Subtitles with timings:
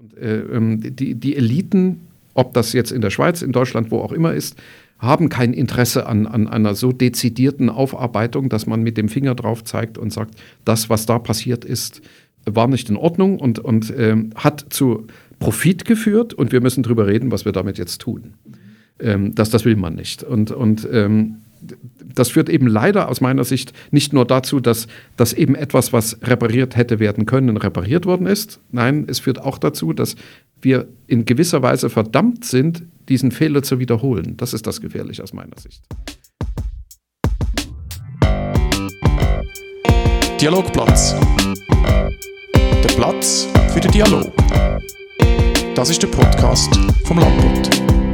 [0.00, 2.00] Und, äh, ähm, die, die Eliten,
[2.34, 4.56] ob das jetzt in der Schweiz, in Deutschland, wo auch immer ist,
[4.98, 9.64] haben kein Interesse an, an einer so dezidierten Aufarbeitung, dass man mit dem Finger drauf
[9.64, 10.34] zeigt und sagt,
[10.64, 12.02] das, was da passiert ist,
[12.44, 15.06] war nicht in Ordnung und, und ähm, hat zu
[15.38, 18.34] Profit geführt und wir müssen darüber reden, was wir damit jetzt tun.
[18.98, 20.22] Ähm, das, das will man nicht.
[20.22, 21.36] Und, und ähm,
[22.14, 24.86] das führt eben leider aus meiner Sicht nicht nur dazu, dass,
[25.16, 28.60] dass eben etwas, was repariert hätte werden können, repariert worden ist.
[28.70, 30.16] Nein, es führt auch dazu, dass
[30.60, 34.36] wir in gewisser Weise verdammt sind, diesen Fehler zu wiederholen.
[34.36, 35.82] Das ist das Gefährliche aus meiner Sicht.
[40.40, 41.14] Dialogplatz.
[42.54, 44.32] Der Platz für den Dialog.
[45.74, 46.74] Das ist der Podcast
[47.04, 48.09] vom Landbund.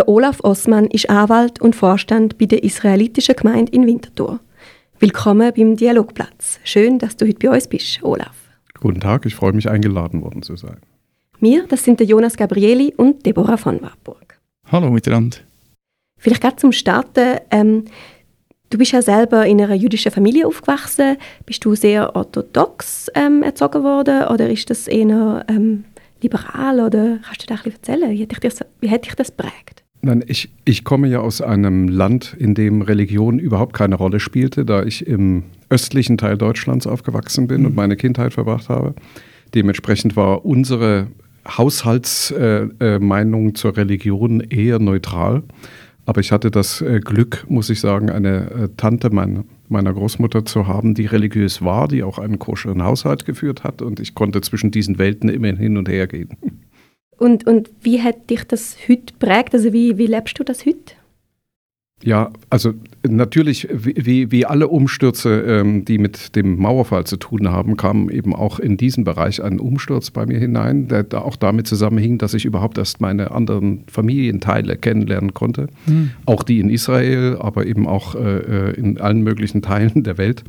[0.00, 4.40] Der Olaf Osman ist Anwalt und Vorstand bei der israelitischen Gemeinde in Winterthur.
[4.98, 6.58] Willkommen beim Dialogplatz.
[6.64, 8.34] Schön, dass du heute bei uns bist, Olaf.
[8.80, 10.78] Guten Tag, ich freue mich, eingeladen worden zu sein.
[11.38, 14.40] Wir, das sind der Jonas Gabrieli und Deborah von Warburg.
[14.72, 15.36] Hallo miteinander.
[16.16, 17.36] Vielleicht gerade zum Starten.
[17.50, 17.84] Ähm,
[18.70, 21.18] du bist ja selber in einer jüdischen Familie aufgewachsen.
[21.44, 25.84] Bist du sehr orthodox ähm, erzogen worden oder ist das eher ähm,
[26.22, 26.80] liberal?
[26.80, 28.10] Oder kannst du da ein bisschen erzählen?
[28.12, 29.79] Wie hat dich das, wie hat dich das prägt?
[30.02, 34.64] Nein, ich, ich komme ja aus einem Land, in dem Religion überhaupt keine Rolle spielte,
[34.64, 37.66] da ich im östlichen Teil Deutschlands aufgewachsen bin mhm.
[37.66, 38.94] und meine Kindheit verbracht habe.
[39.54, 41.08] Dementsprechend war unsere
[41.46, 45.42] Haushaltsmeinung äh, äh, zur Religion eher neutral.
[46.06, 50.44] Aber ich hatte das äh, Glück, muss ich sagen, eine äh, Tante mein, meiner Großmutter
[50.44, 53.82] zu haben, die religiös war, die auch einen koscheren Haushalt geführt hat.
[53.82, 56.30] Und ich konnte zwischen diesen Welten immer hin und her gehen.
[57.20, 59.52] Und, und wie hat dich das heute prägt?
[59.54, 60.94] Also wie, wie lebst du das heute?
[62.02, 62.72] Ja, also
[63.06, 68.34] natürlich, wie, wie alle Umstürze, ähm, die mit dem Mauerfall zu tun haben, kam eben
[68.34, 72.46] auch in diesen Bereich ein Umsturz bei mir hinein, der auch damit zusammenhing, dass ich
[72.46, 75.66] überhaupt erst meine anderen Familienteile kennenlernen konnte.
[75.84, 76.12] Mhm.
[76.24, 80.42] Auch die in Israel, aber eben auch äh, äh in allen möglichen Teilen der Welt.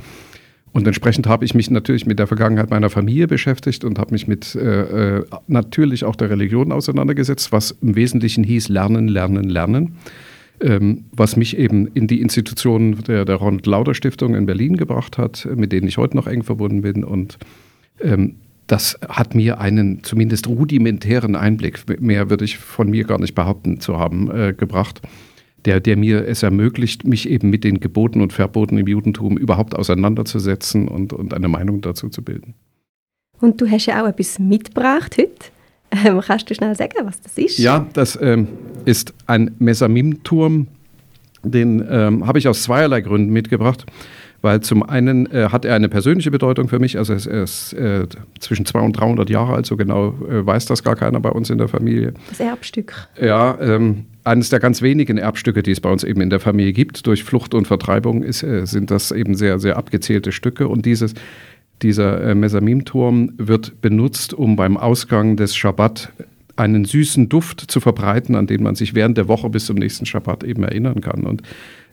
[0.73, 4.27] Und entsprechend habe ich mich natürlich mit der Vergangenheit meiner Familie beschäftigt und habe mich
[4.27, 9.97] mit äh, äh, natürlich auch der Religion auseinandergesetzt, was im Wesentlichen hieß Lernen, Lernen, Lernen.
[10.61, 15.17] Ähm, was mich eben in die Institutionen der, der Ronald Lauder Stiftung in Berlin gebracht
[15.17, 17.03] hat, mit denen ich heute noch eng verbunden bin.
[17.03, 17.39] Und
[17.99, 18.35] ähm,
[18.67, 23.79] das hat mir einen zumindest rudimentären Einblick, mehr würde ich von mir gar nicht behaupten
[23.79, 25.01] zu haben, äh, gebracht
[25.66, 29.75] der, der mir es ermöglicht, mich eben mit den Geboten und Verboten im Judentum überhaupt
[29.75, 32.53] auseinanderzusetzen und, und eine Meinung dazu zu bilden.
[33.39, 35.51] Und du hast ja auch etwas mitgebracht heute.
[36.05, 37.57] Ähm, kannst du schnell sagen, was das ist?
[37.57, 38.47] Ja, das ähm,
[38.85, 40.67] ist ein Mesamim-Turm.
[41.44, 43.85] Den ähm, habe ich aus zweierlei Gründen mitgebracht
[44.41, 48.07] weil zum einen äh, hat er eine persönliche Bedeutung für mich, also er ist äh,
[48.39, 51.49] zwischen 200 und 300 Jahre alt, so genau äh, weiß das gar keiner bei uns
[51.49, 52.13] in der Familie.
[52.29, 53.07] Das Erbstück.
[53.19, 56.73] Ja, ähm, eines der ganz wenigen Erbstücke, die es bei uns eben in der Familie
[56.73, 57.07] gibt.
[57.07, 61.13] Durch Flucht und Vertreibung ist, äh, sind das eben sehr, sehr abgezählte Stücke und dieses
[61.81, 66.11] dieser äh, Mesamim-Turm wird benutzt, um beim Ausgang des Schabbat
[66.55, 70.05] einen süßen Duft zu verbreiten, an den man sich während der Woche bis zum nächsten
[70.05, 71.23] Schabbat eben erinnern kann.
[71.23, 71.41] Und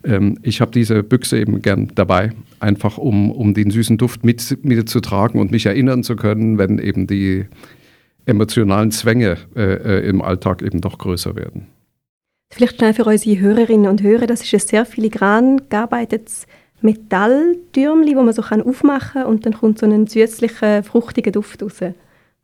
[0.03, 4.63] ähm, ich habe diese Büchse eben gern dabei, einfach um, um den süßen Duft mit,
[4.63, 7.45] mitzutragen und mich erinnern zu können, wenn eben die
[8.25, 11.67] emotionalen Zwänge äh, äh, im Alltag eben doch größer werden.
[12.51, 16.47] Vielleicht schnell für unsere Hörerinnen und Hörer, das ist ein sehr filigran gearbeitetes
[16.81, 21.61] Metalltürmchen, wo man so kann aufmachen kann und dann kommt so ein süßlicher, fruchtiger Duft
[21.61, 21.81] raus,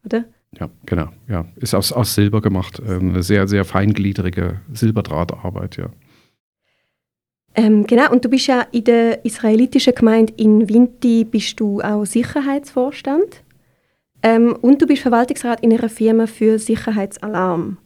[0.06, 0.26] oder?
[0.60, 1.08] Ja, genau.
[1.28, 1.46] Ja.
[1.56, 2.82] Ist aus, aus Silber gemacht.
[2.88, 5.90] Ähm, eine sehr, sehr feingliedrige Silberdrahtarbeit, ja.
[7.56, 12.06] Ähm, genau, und du bist ja in der israelitischen Gemeinde in Vinti bist du auch
[12.06, 13.44] Sicherheitsvorstand.
[14.22, 17.78] Ähm, und du bist Verwaltungsrat in einer Firma für Sicherheitsalarm.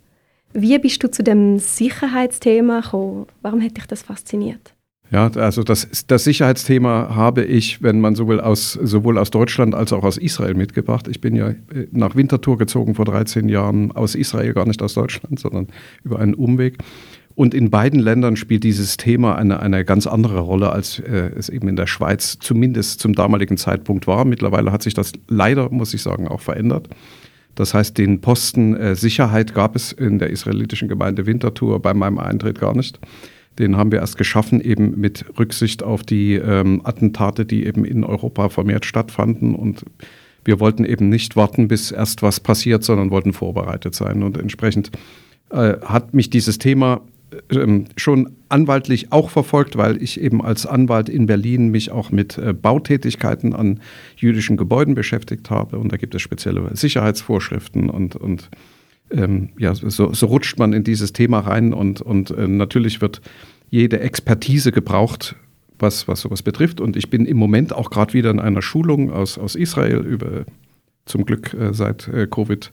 [0.53, 3.27] Wie bist du zu dem Sicherheitsthema gekommen?
[3.41, 4.74] Warum hat dich das fasziniert?
[5.12, 9.74] Ja, also das, das Sicherheitsthema habe ich, wenn man so will, aus, sowohl aus Deutschland
[9.74, 11.07] als auch aus Israel mitgebracht.
[11.07, 11.56] Ich bin ja äh,
[11.91, 15.68] nach Winterthur gezogen vor 13 Jahren aus Israel, gar nicht aus Deutschland, sondern
[16.03, 16.77] über einen Umweg.
[17.33, 21.50] Und in beiden Ländern spielt dieses Thema eine, eine ganz andere Rolle, als äh, es
[21.50, 24.25] eben in der Schweiz zumindest zum damaligen Zeitpunkt war.
[24.25, 26.88] Mittlerweile hat sich das leider, muss ich sagen, auch verändert.
[27.56, 32.18] Das heißt, den Posten äh, Sicherheit gab es in der israelitischen Gemeinde Winterthur bei meinem
[32.18, 33.00] Eintritt gar nicht.
[33.57, 38.06] Den haben wir erst geschaffen, eben mit Rücksicht auf die ähm, Attentate, die eben in
[38.06, 39.54] Europa vermehrt stattfanden.
[39.54, 39.84] Und
[40.46, 44.24] wir wollten eben nicht warten, bis erst was passiert, sondern wollten vorbereitet sein.
[44.24, 44.92] Und entsprechend
[45.51, 47.01] äh, hat mich dieses Thema
[47.95, 52.53] schon anwaltlich auch verfolgt, weil ich eben als Anwalt in Berlin mich auch mit äh,
[52.53, 53.79] Bautätigkeiten an
[54.17, 55.77] jüdischen Gebäuden beschäftigt habe.
[55.77, 58.49] Und da gibt es spezielle Sicherheitsvorschriften und, und
[59.11, 63.21] ähm, ja, so, so, rutscht man in dieses Thema rein und, und äh, natürlich wird
[63.69, 65.35] jede Expertise gebraucht,
[65.77, 66.81] was, was sowas betrifft.
[66.81, 70.45] Und ich bin im Moment auch gerade wieder in einer Schulung aus, aus Israel über
[71.05, 72.71] zum Glück äh, seit äh, Covid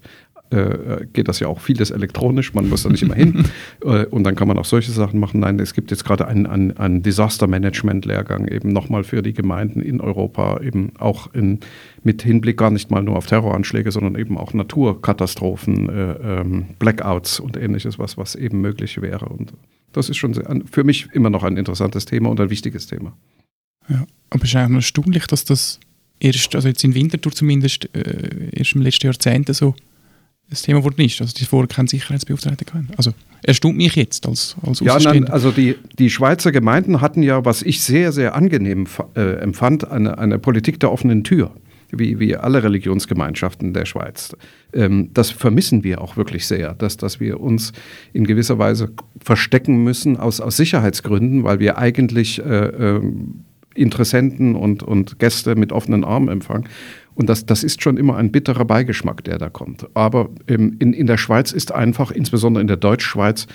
[0.51, 3.45] äh, geht das ja auch vieles elektronisch, man muss da nicht immer hin.
[3.85, 5.41] Äh, und dann kann man auch solche Sachen machen.
[5.41, 9.35] Nein, es gibt jetzt gerade einen, einen, einen Disaster Management Lehrgang eben nochmal für die
[9.35, 11.61] Gemeinden in Europa, eben auch in,
[12.03, 17.39] mit Hinblick gar nicht mal nur auf Terroranschläge, sondern eben auch Naturkatastrophen, äh, ähm, Blackouts
[17.39, 19.27] und ähnliches, was, was eben möglich wäre.
[19.27, 19.53] Und
[19.93, 23.17] das ist schon sehr, für mich immer noch ein interessantes Thema und ein wichtiges Thema.
[23.89, 25.81] Ja, aber es ist eigentlich erstaunlich, dass das
[26.21, 29.75] erst, also jetzt in Winterthur zumindest, äh, erst im letzten Jahrzehnt so
[30.49, 32.89] das Thema wurde nicht, also die vorher keinen Sicherheitsbeauftragten können.
[32.97, 33.13] Also
[33.43, 37.63] erstaunt mich jetzt als, als Ja, nein, also die, die Schweizer Gemeinden hatten ja, was
[37.63, 41.51] ich sehr, sehr angenehm äh, empfand, eine, eine Politik der offenen Tür,
[41.91, 44.37] wie, wie alle Religionsgemeinschaften der Schweiz.
[44.73, 47.73] Ähm, das vermissen wir auch wirklich sehr, dass, dass wir uns
[48.13, 53.03] in gewisser Weise verstecken müssen aus, aus Sicherheitsgründen, weil wir eigentlich äh, äh,
[53.75, 56.69] Interessenten und, und Gäste mit offenen Armen empfangen.
[57.17, 59.89] Und das, das ist schon immer ein bitterer Beigeschmack, der da kommt.
[59.95, 63.47] Aber ähm, in, in der Schweiz ist einfach, insbesondere in der Deutschschweiz,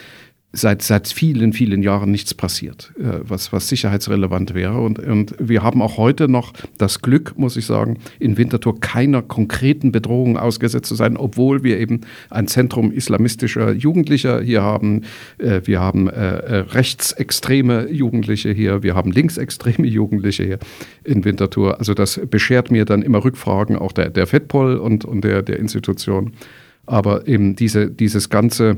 [0.53, 4.79] seit, seit vielen, vielen Jahren nichts passiert, äh, was, was sicherheitsrelevant wäre.
[4.81, 9.21] Und, und wir haben auch heute noch das Glück, muss ich sagen, in Winterthur keiner
[9.21, 15.03] konkreten Bedrohung ausgesetzt zu sein, obwohl wir eben ein Zentrum islamistischer Jugendlicher hier haben.
[15.37, 20.59] Äh, wir haben äh, äh rechtsextreme Jugendliche hier, wir haben linksextreme Jugendliche hier
[21.05, 21.79] in Winterthur.
[21.79, 25.59] Also das beschert mir dann immer Rückfragen auch der, der FEDPOL und, und der, der
[25.59, 26.33] Institution.
[26.85, 28.77] Aber eben diese, dieses ganze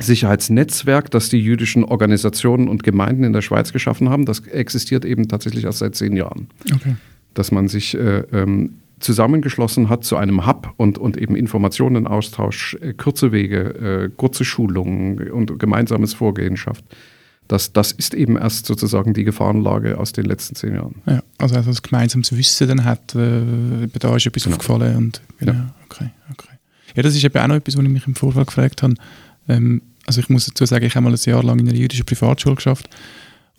[0.00, 5.28] Sicherheitsnetzwerk, das die jüdischen Organisationen und Gemeinden in der Schweiz geschaffen haben, das existiert eben
[5.28, 6.48] tatsächlich erst seit zehn Jahren.
[6.72, 6.96] Okay.
[7.34, 12.92] Dass man sich äh, ähm, zusammengeschlossen hat zu einem Hub und, und eben Informationenaustausch, äh,
[12.94, 16.84] kurze Wege, äh, kurze Schulungen und gemeinsames Vorgehen schafft.
[17.48, 21.02] Das, das ist eben erst sozusagen die Gefahrenlage aus den letzten zehn Jahren.
[21.06, 24.56] Ja, also als das gemeinsames Wissen dann hat, äh, da ist etwas genau.
[24.56, 24.96] aufgefallen.
[24.96, 25.74] Und, genau, ja.
[25.86, 26.54] Okay, okay.
[26.94, 28.94] ja, das ist eben auch noch etwas, was ich mich im Vorfeld gefragt habe.
[29.48, 32.06] Ähm, also ich muss dazu sagen, ich habe mal ein Jahr lang in einer jüdischen
[32.06, 32.88] Privatschule geschafft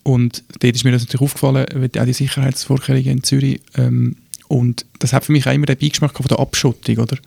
[0.03, 1.65] und dort ist mir das natürlich aufgefallen,
[1.97, 4.17] auch die Sicherheitsvorkehrungen in Zürich ähm,
[4.47, 7.17] und das hat für mich auch immer den Beigeschmack von der Abschottung, oder?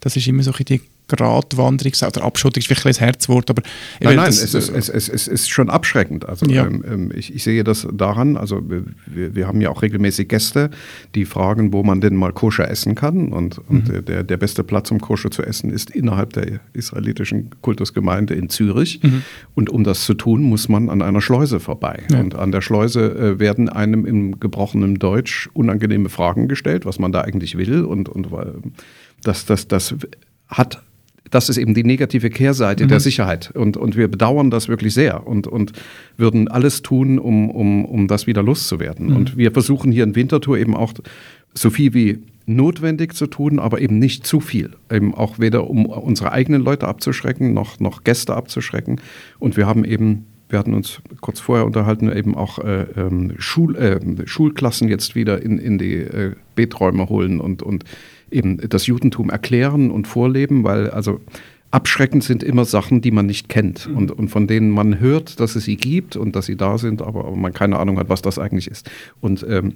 [0.00, 3.62] Das ist immer so die Gratwanderung oder Abschottung ist vielleicht ein Herzwort, aber
[4.00, 6.26] nein, nein, das, es, ist, es, es, es, ist schon abschreckend.
[6.26, 6.66] Also ja.
[6.66, 8.36] ähm, ähm, ich, ich, sehe das daran.
[8.38, 10.70] Also wir, wir, haben ja auch regelmäßig Gäste,
[11.14, 13.32] die fragen, wo man denn mal koscher essen kann.
[13.32, 14.04] Und, und mhm.
[14.06, 19.02] der, der beste Platz, um koscher zu essen, ist innerhalb der israelitischen Kultusgemeinde in Zürich.
[19.02, 19.22] Mhm.
[19.54, 22.02] Und um das zu tun, muss man an einer Schleuse vorbei.
[22.10, 22.20] Ja.
[22.20, 27.12] Und an der Schleuse äh, werden einem im gebrochenen Deutsch unangenehme Fragen gestellt, was man
[27.12, 27.84] da eigentlich will.
[27.84, 28.28] Und, und
[29.22, 29.94] das, das, das
[30.48, 30.82] hat
[31.30, 32.88] das ist eben die negative Kehrseite mhm.
[32.88, 33.50] der Sicherheit.
[33.54, 35.72] Und, und wir bedauern das wirklich sehr und, und
[36.16, 39.08] würden alles tun, um, um, um das wieder loszuwerden.
[39.08, 39.16] Mhm.
[39.16, 40.92] Und wir versuchen hier in Winterthur eben auch
[41.54, 44.70] so viel wie notwendig zu tun, aber eben nicht zu viel.
[44.92, 49.00] Eben auch weder um unsere eigenen Leute abzuschrecken, noch, noch Gäste abzuschrecken.
[49.38, 53.76] Und wir haben eben wir hatten uns kurz vorher unterhalten, eben auch äh, ähm, Schul,
[53.76, 57.84] äh, Schulklassen jetzt wieder in, in die äh, Beträume holen und, und
[58.30, 61.20] eben das Judentum erklären und vorleben, weil also
[61.70, 63.96] abschreckend sind immer Sachen, die man nicht kennt mhm.
[63.96, 67.02] und, und von denen man hört, dass es sie gibt und dass sie da sind,
[67.02, 68.88] aber, aber man keine Ahnung hat, was das eigentlich ist.
[69.20, 69.74] Und ähm,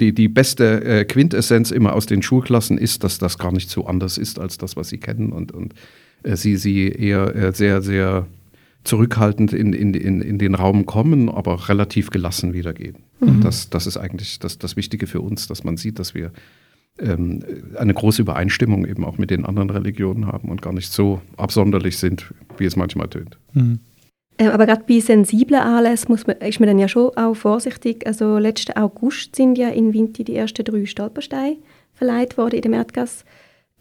[0.00, 3.86] die, die beste äh, Quintessenz immer aus den Schulklassen ist, dass das gar nicht so
[3.86, 5.74] anders ist als das, was sie kennen und, und
[6.22, 8.26] äh, sie, sie eher äh, sehr, sehr
[8.84, 12.98] zurückhaltend in, in, in, in den Raum kommen, aber relativ gelassen wieder gehen.
[13.20, 13.28] Mhm.
[13.28, 16.32] Und das, das ist eigentlich das, das Wichtige für uns, dass man sieht, dass wir
[16.98, 21.98] eine große Übereinstimmung eben auch mit den anderen Religionen haben und gar nicht so absonderlich
[21.98, 23.38] sind, wie es manchmal tönt.
[23.52, 23.80] Mhm.
[24.38, 28.06] Ähm, aber gerade bei sensiblen Anlässen muss man, ist man dann ja schon auch vorsichtig.
[28.06, 31.56] Also letzten August sind ja in Winti die ersten drei Stolpersteine
[31.92, 33.24] verleiht worden in dem Erdgas.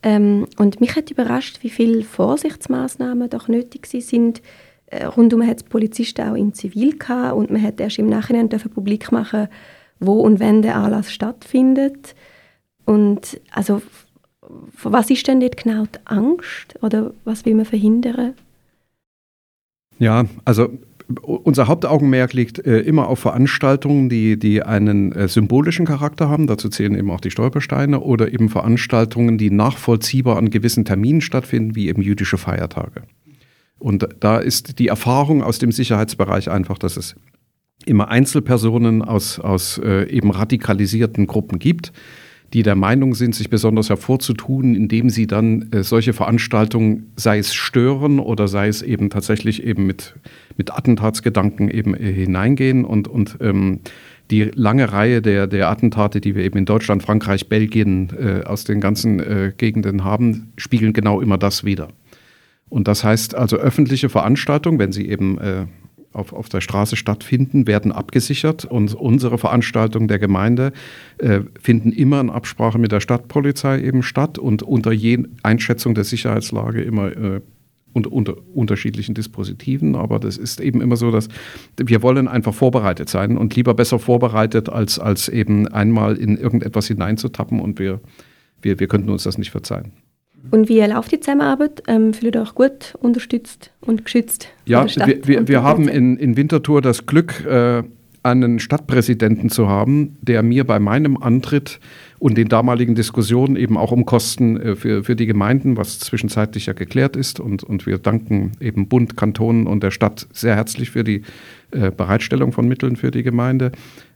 [0.04, 4.42] Ähm, und mich hat überrascht, wie viele Vorsichtsmaßnahmen doch nötig sind.
[4.88, 8.50] Äh, rundum hat es Polizisten auch in Zivil gehabt und man hat erst im Nachhinein
[8.50, 9.48] publik machen,
[10.00, 12.16] wo und wenn der Anlass stattfindet.
[12.86, 13.82] Und also,
[14.84, 18.34] was ist denn dort genau die Angst oder was will man verhindern?
[20.00, 20.70] Ja, also
[21.22, 26.48] unser Hauptaugenmerk liegt äh, immer auf Veranstaltungen, die, die einen äh, symbolischen Charakter haben.
[26.48, 31.76] Dazu zählen eben auch die Stolpersteine oder eben Veranstaltungen, die nachvollziehbar an gewissen Terminen stattfinden,
[31.76, 33.04] wie eben jüdische Feiertage.
[33.80, 37.16] Und da ist die Erfahrung aus dem Sicherheitsbereich einfach, dass es
[37.86, 41.92] immer Einzelpersonen aus, aus äh, eben radikalisierten Gruppen gibt,
[42.54, 47.54] die der Meinung sind, sich besonders hervorzutun, indem sie dann äh, solche Veranstaltungen, sei es
[47.54, 50.16] stören oder sei es eben tatsächlich eben mit,
[50.56, 53.80] mit Attentatsgedanken eben äh, hineingehen und, und ähm,
[54.30, 58.64] die lange Reihe der, der Attentate, die wir eben in Deutschland, Frankreich, Belgien äh, aus
[58.64, 61.90] den ganzen äh, Gegenden haben, spiegeln genau immer das wider.
[62.70, 65.66] Und das heißt also öffentliche Veranstaltungen, wenn sie eben äh,
[66.14, 70.72] auf, auf der Straße stattfinden, werden abgesichert und unsere Veranstaltungen der Gemeinde
[71.18, 76.04] äh, finden immer in Absprache mit der Stadtpolizei eben statt und unter je Einschätzung der
[76.04, 77.42] Sicherheitslage immer äh,
[77.94, 79.96] unter, unter unterschiedlichen Dispositiven.
[79.96, 81.30] Aber das ist eben immer so, dass
[81.78, 86.88] wir wollen einfach vorbereitet sein und lieber besser vorbereitet, als, als eben einmal in irgendetwas
[86.88, 88.02] hineinzutappen und wir,
[88.62, 90.03] wir, wir könnten uns das nicht verzeihen.
[90.52, 91.84] Und wie läuft die Zusammenarbeit?
[91.88, 94.50] Ähm, fühlt ihr euch gut unterstützt und geschützt?
[94.66, 97.84] Ja, wir, wir, wir haben in, in Winterthur das Glück, äh,
[98.24, 101.80] einen Stadtpräsidenten zu haben, der mir bei meinem Antritt
[102.20, 106.68] und den damaligen Diskussionen eben auch um Kosten äh, für, für die Gemeinden, was zwischenzeitlich
[106.68, 107.42] ja geklärt ist.
[107.42, 111.24] Und, und wir danken eben Bund, Kantonen und der Stadt sehr herzlich für die
[111.74, 113.72] äh, Bereitstellung von Mitteln für die Gemeinde,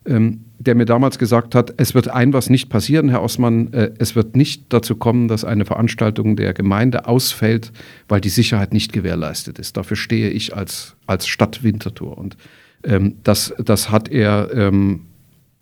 [0.06, 3.90] ähm, der mir damals gesagt hat, es wird ein was nicht passieren, Herr Osmann, äh,
[3.98, 7.72] es wird nicht dazu kommen, dass eine Veranstaltung der Gemeinde ausfällt,
[8.08, 9.76] weil die Sicherheit nicht gewährleistet ist.
[9.76, 12.16] Dafür stehe ich als, als Stadt Winterthur.
[12.16, 12.36] Und
[12.84, 15.06] ähm, das, das hat er ähm,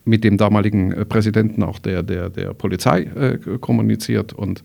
[0.04, 4.62] mit dem damaligen äh, Präsidenten auch der, der, der Polizei äh, kommuniziert und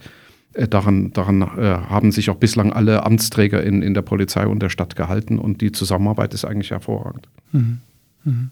[0.54, 1.46] daran, daran äh,
[1.90, 5.62] haben sich auch bislang alle Amtsträger in, in der Polizei und der Stadt gehalten und
[5.62, 7.28] die Zusammenarbeit ist eigentlich hervorragend.
[7.52, 7.80] Mhm.
[8.24, 8.52] Mhm.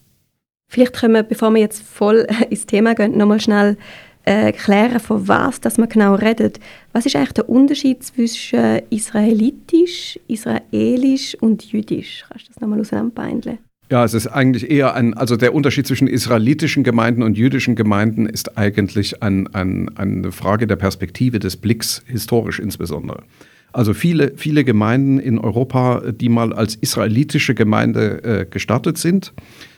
[0.68, 3.78] Vielleicht können wir, bevor wir jetzt voll ins Thema gehen, nochmal schnell
[4.24, 6.60] äh, klären, von was dass man genau redet.
[6.94, 12.26] Was ist eigentlich der Unterschied zwischen israelitisch, israelisch und jüdisch?
[12.30, 13.60] Kannst du das nochmal auseinanderbeindeln?
[13.90, 18.28] Ja, es ist eigentlich eher ein, also der Unterschied zwischen israelitischen Gemeinden und jüdischen Gemeinden
[18.28, 23.24] ist eigentlich ein, ein, eine Frage der Perspektive des Blicks, historisch insbesondere.
[23.72, 29.34] Also viele, viele Gemeinden in Europa, die mal als israelitische Gemeinde äh, gestartet sind,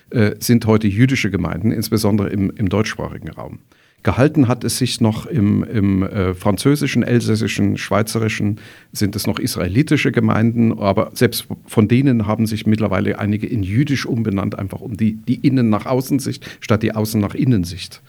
[0.10, 3.60] äh, sind heute jüdische Gemeinden, insbesondere im, im deutschsprachigen Raum.
[4.04, 8.60] Gehalten hat es sich noch im, im äh, französischen, elsässischen, schweizerischen,
[8.92, 14.08] sind es noch israelitische Gemeinden, aber selbst von denen haben sich mittlerweile einige in jüdisch
[14.08, 18.02] umbenannt, einfach um die, die Innen- nach Außensicht statt die Außen- nach Innensicht.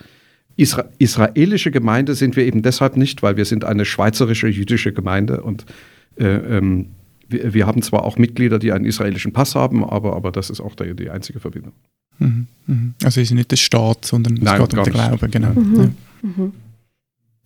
[0.56, 5.42] Isra israelische Gemeinde sind wir eben deshalb nicht, weil wir sind eine schweizerische jüdische Gemeinde
[5.42, 5.66] und
[6.16, 6.86] äh, ähm,
[7.28, 10.60] wir, wir, haben zwar auch Mitglieder, die einen israelischen Pass haben, aber, aber das ist
[10.60, 11.72] auch die, die einzige Verbindung.
[12.18, 12.94] Mhm, mhm.
[13.02, 15.52] Also es ist nicht der Staat, sondern es Nein, geht um den Glauben, genau.
[15.52, 15.76] Mhm.
[15.76, 15.90] Ja.
[16.22, 16.52] Mhm.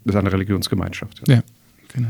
[0.05, 1.27] Das ist eine Religionsgemeinschaft.
[1.27, 1.43] Ja, ja
[1.93, 2.09] genau,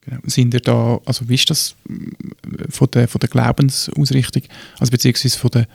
[0.00, 0.18] genau.
[0.26, 4.42] Sind ihr da, also wie ist das äh, von der, von der Glaubensausrichtung,
[4.78, 5.66] also beziehungsweise von der,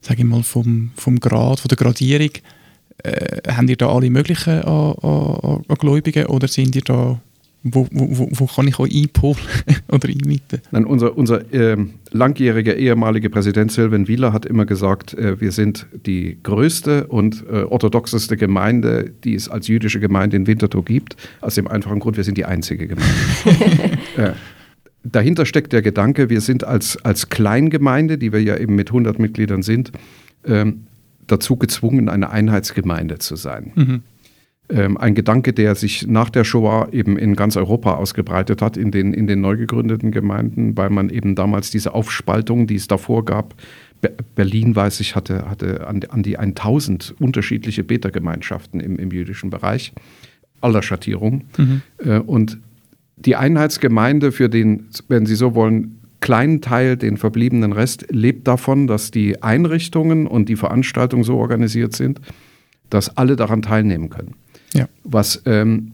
[0.00, 2.30] sage ich mal, vom, vom Grad, von der Gradierung,
[3.02, 7.20] äh, haben ihr da alle möglichen an, an, an Gläubigen oder sind ihr da
[7.64, 9.36] wo, wo, wo kann ich euch einpolen
[9.88, 10.60] oder einmieten?
[10.72, 11.76] Nein, unser unser äh,
[12.10, 17.62] langjähriger ehemaliger Präsident Sylvain Wieler hat immer gesagt, äh, wir sind die größte und äh,
[17.62, 21.16] orthodoxeste Gemeinde, die es als jüdische Gemeinde in Winterthur gibt.
[21.40, 23.12] Aus dem einfachen Grund, wir sind die einzige Gemeinde.
[24.16, 24.32] Äh,
[25.04, 29.18] dahinter steckt der Gedanke, wir sind als, als Kleingemeinde, die wir ja eben mit 100
[29.18, 29.90] Mitgliedern sind,
[30.44, 30.84] ähm,
[31.26, 33.72] dazu gezwungen, eine Einheitsgemeinde zu sein.
[33.74, 34.02] Mhm
[34.68, 39.12] ein Gedanke, der sich nach der Shoah eben in ganz Europa ausgebreitet hat, in den,
[39.12, 43.54] in den neu gegründeten Gemeinden, weil man eben damals diese Aufspaltung, die es davor gab,
[44.34, 49.92] Berlin, weiß ich, hatte, hatte an, an die 1000 unterschiedliche Beta-Gemeinschaften im, im jüdischen Bereich,
[50.60, 51.44] aller Schattierung.
[51.56, 51.82] Mhm.
[51.98, 52.58] Äh, und
[53.16, 58.86] die Einheitsgemeinde für den, wenn Sie so wollen, kleinen Teil, den verbliebenen Rest, lebt davon,
[58.86, 62.20] dass die Einrichtungen und die Veranstaltungen so organisiert sind,
[62.90, 64.34] dass alle daran teilnehmen können.
[64.74, 64.88] Ja.
[65.04, 65.92] Was ähm,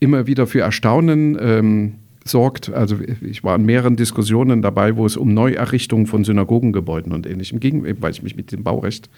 [0.00, 2.72] immer wieder für Erstaunen ähm, sorgt.
[2.72, 7.60] Also ich war in mehreren Diskussionen dabei, wo es um Neuerrichtungen von Synagogengebäuden und ähnlichem
[7.60, 9.08] ging, weil ich mich mit dem Baurecht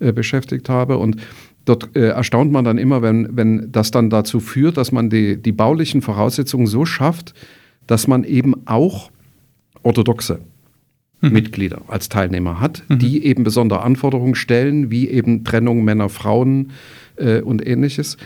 [0.00, 0.98] äh, beschäftigt habe.
[0.98, 1.16] Und
[1.64, 5.40] dort äh, erstaunt man dann immer, wenn, wenn das dann dazu führt, dass man die,
[5.40, 7.34] die baulichen Voraussetzungen so schafft,
[7.86, 9.10] dass man eben auch
[9.82, 10.40] orthodoxe
[11.20, 11.32] mhm.
[11.32, 12.98] Mitglieder als Teilnehmer hat, mhm.
[12.98, 16.70] die eben besondere Anforderungen stellen, wie eben Trennung Männer-Frauen
[17.16, 18.18] äh, und ähnliches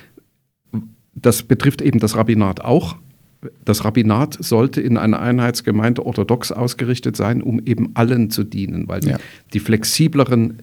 [1.15, 2.97] das betrifft eben das Rabbinat auch.
[3.65, 9.05] Das Rabbinat sollte in einer Einheitsgemeinde orthodox ausgerichtet sein, um eben allen zu dienen, weil
[9.05, 9.19] ja.
[9.53, 10.59] die, flexibleren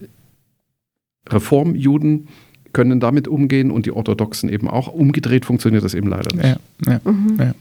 [1.27, 2.27] Reformjuden
[2.71, 4.87] können damit umgehen und die Orthodoxen eben auch.
[4.87, 6.59] Umgedreht funktioniert das eben leider nicht.
[6.85, 7.53] Ja, ja, mhm.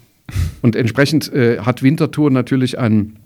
[0.62, 3.16] Und entsprechend äh, hat Winterthur natürlich ein,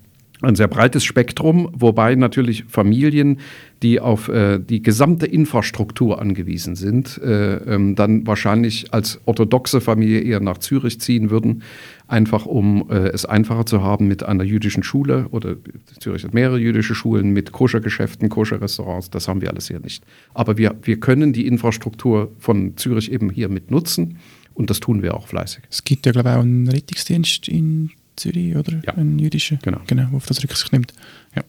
[0.42, 3.38] ein sehr breites Spektrum, wobei natürlich Familien,
[3.82, 10.20] die auf äh, die gesamte Infrastruktur angewiesen sind, äh, ähm, dann wahrscheinlich als orthodoxe Familie
[10.20, 11.62] eher nach Zürich ziehen würden,
[12.06, 15.56] einfach um äh, es einfacher zu haben mit einer jüdischen Schule oder
[15.99, 20.04] Zürich hat mehrere jüdische Schulen mit Koschergeschäften, Koscherrestaurants, das haben wir alles hier nicht.
[20.34, 24.18] Aber wir, wir können die Infrastruktur von Zürich eben hier mit nutzen
[24.54, 25.64] und das tun wir auch fleißig.
[25.70, 28.81] Es gibt ja, glaube ich, auch einen Rettungsdienst in Zürich, oder?
[28.87, 28.95] Ja.
[28.95, 29.78] Ein jüdischer, Genau.
[29.87, 30.92] genau, der auf das Rücksicht nimmt.
[31.37, 31.42] Ja.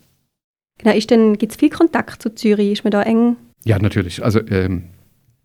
[0.79, 2.71] Genau, ist denn, gibt es viel Kontakt zu Zürich?
[2.71, 3.35] Ist man da eng?
[3.65, 4.23] Ja, natürlich.
[4.23, 4.83] Also ähm,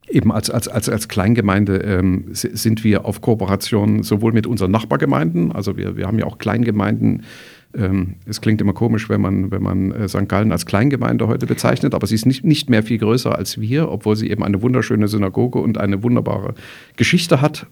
[0.08, 4.70] eben als, als, als, als Kleingemeinde ähm, si- sind wir auf Kooperation sowohl mit unseren
[4.70, 7.22] Nachbargemeinden, also wir, wir haben ja auch Kleingemeinden.
[7.76, 10.26] Ähm, es klingt immer komisch, wenn man, wenn man äh, St.
[10.26, 13.90] Gallen als Kleingemeinde heute bezeichnet, aber sie ist nicht, nicht mehr viel größer als wir,
[13.90, 16.54] obwohl sie eben eine wunderschöne Synagoge und eine wunderbare
[16.96, 17.66] Geschichte hat,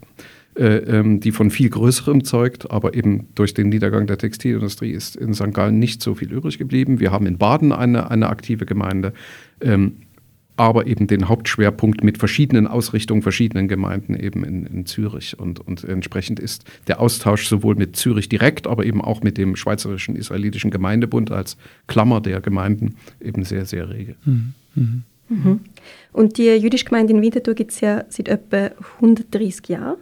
[0.58, 2.70] die von viel Größerem zeugt.
[2.70, 5.52] Aber eben durch den Niedergang der Textilindustrie ist in St.
[5.52, 6.98] Gallen nicht so viel übrig geblieben.
[6.98, 9.12] Wir haben in Baden eine, eine aktive Gemeinde.
[9.60, 9.96] Ähm,
[10.56, 15.38] aber eben den Hauptschwerpunkt mit verschiedenen Ausrichtungen, verschiedenen Gemeinden eben in, in Zürich.
[15.38, 19.56] Und, und entsprechend ist der Austausch sowohl mit Zürich direkt, aber eben auch mit dem
[19.56, 24.16] Schweizerischen Israelitischen Gemeindebund als Klammer der Gemeinden eben sehr, sehr rege.
[24.24, 24.54] Mhm.
[24.74, 25.02] Mhm.
[25.28, 25.60] Mhm.
[26.12, 29.98] Und die jüdische Gemeinde in Winterthur gibt es ja seit etwa 130 Jahren.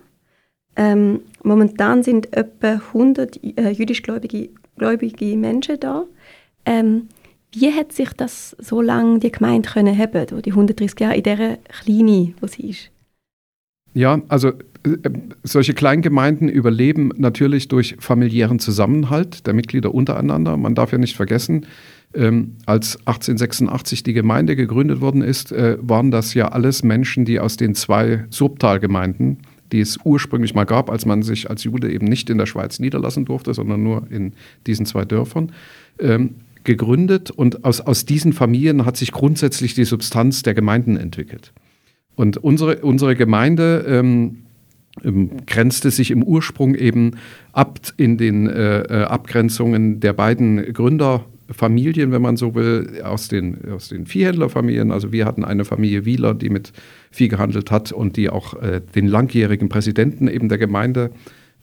[0.76, 6.04] Ähm, momentan sind etwa 100 äh, jüdischgläubige gläubige Menschen da.
[6.64, 7.08] Ähm,
[7.52, 11.56] wie hat sich das so lange die Gemeinde können haben, die 130 Jahre in dieser
[11.56, 12.90] Kleine, wo sie ist?
[13.92, 14.98] Ja, also äh,
[15.44, 20.56] solche Kleingemeinden überleben natürlich durch familiären Zusammenhalt der Mitglieder untereinander.
[20.56, 21.66] Man darf ja nicht vergessen,
[22.12, 27.38] ähm, als 1886 die Gemeinde gegründet worden ist, äh, waren das ja alles Menschen, die
[27.38, 29.38] aus den zwei Subtalgemeinden,
[29.72, 32.78] die es ursprünglich mal gab, als man sich als Jude eben nicht in der Schweiz
[32.78, 34.32] niederlassen durfte, sondern nur in
[34.66, 35.52] diesen zwei Dörfern,
[35.98, 37.30] ähm, gegründet.
[37.30, 41.52] Und aus, aus diesen Familien hat sich grundsätzlich die Substanz der Gemeinden entwickelt.
[42.16, 44.44] Und unsere, unsere Gemeinde ähm,
[45.02, 47.12] ähm, grenzte sich im Ursprung eben
[47.52, 50.72] ab in den äh, äh, Abgrenzungen der beiden
[51.46, 54.90] Gründerfamilien, wenn man so will, aus den, aus den Viehhändlerfamilien.
[54.90, 56.72] Also wir hatten eine Familie Wieler, die mit
[57.10, 61.10] Vieh gehandelt hat und die auch äh, den langjährigen Präsidenten eben der Gemeinde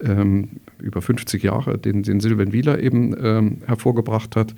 [0.04, 4.56] ähm, über 50 Jahre, den, den Silvan Wieler eben ähm, hervorgebracht hat.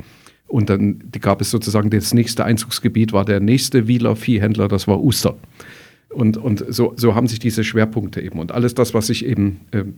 [0.47, 5.01] Und dann gab es sozusagen das nächste Einzugsgebiet, war der nächste Wieler Viehhändler, das war
[5.03, 5.35] Uster.
[6.09, 8.39] Und, und so, so haben sich diese Schwerpunkte eben.
[8.39, 9.95] Und alles das, was sich eben, ähm,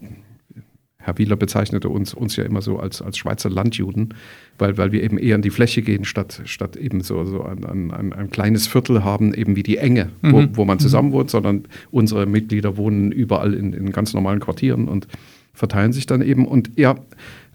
[1.06, 4.12] Herr Wieler bezeichnete uns, uns ja immer so als, als Schweizer Landjuden,
[4.58, 7.64] weil, weil wir eben eher in die Fläche gehen, statt, statt eben so, so ein,
[7.64, 10.56] ein, ein, ein kleines Viertel haben, eben wie die Enge, wo, Mhm.
[10.56, 15.06] wo man zusammen wohnt, sondern unsere Mitglieder wohnen überall in, in ganz normalen Quartieren und
[15.54, 16.44] verteilen sich dann eben.
[16.44, 16.96] Und ja,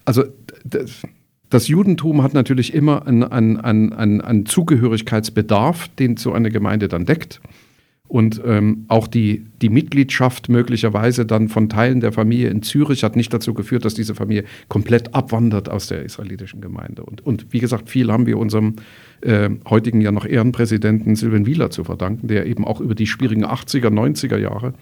[0.06, 0.24] also
[0.64, 1.02] das,
[1.50, 7.06] das Judentum hat natürlich immer einen, einen, einen, einen Zugehörigkeitsbedarf, den so eine Gemeinde dann
[7.06, 7.42] deckt.
[8.12, 13.16] Und ähm, auch die, die Mitgliedschaft möglicherweise dann von Teilen der Familie in Zürich hat
[13.16, 17.04] nicht dazu geführt, dass diese Familie komplett abwandert aus der israelitischen Gemeinde.
[17.04, 18.76] Und, und wie gesagt, viel haben wir unserem
[19.22, 23.46] äh, heutigen ja noch Ehrenpräsidenten Silvan Wieler zu verdanken, der eben auch über die schwierigen
[23.46, 24.74] 80er, 90er Jahre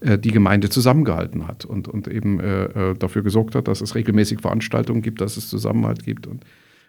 [0.00, 3.96] äh, die Gemeinde zusammengehalten hat und, und eben äh, äh, dafür gesorgt hat, dass es
[3.96, 6.26] regelmäßig Veranstaltungen gibt, dass es Zusammenhalt gibt.
[6.26, 6.42] Und,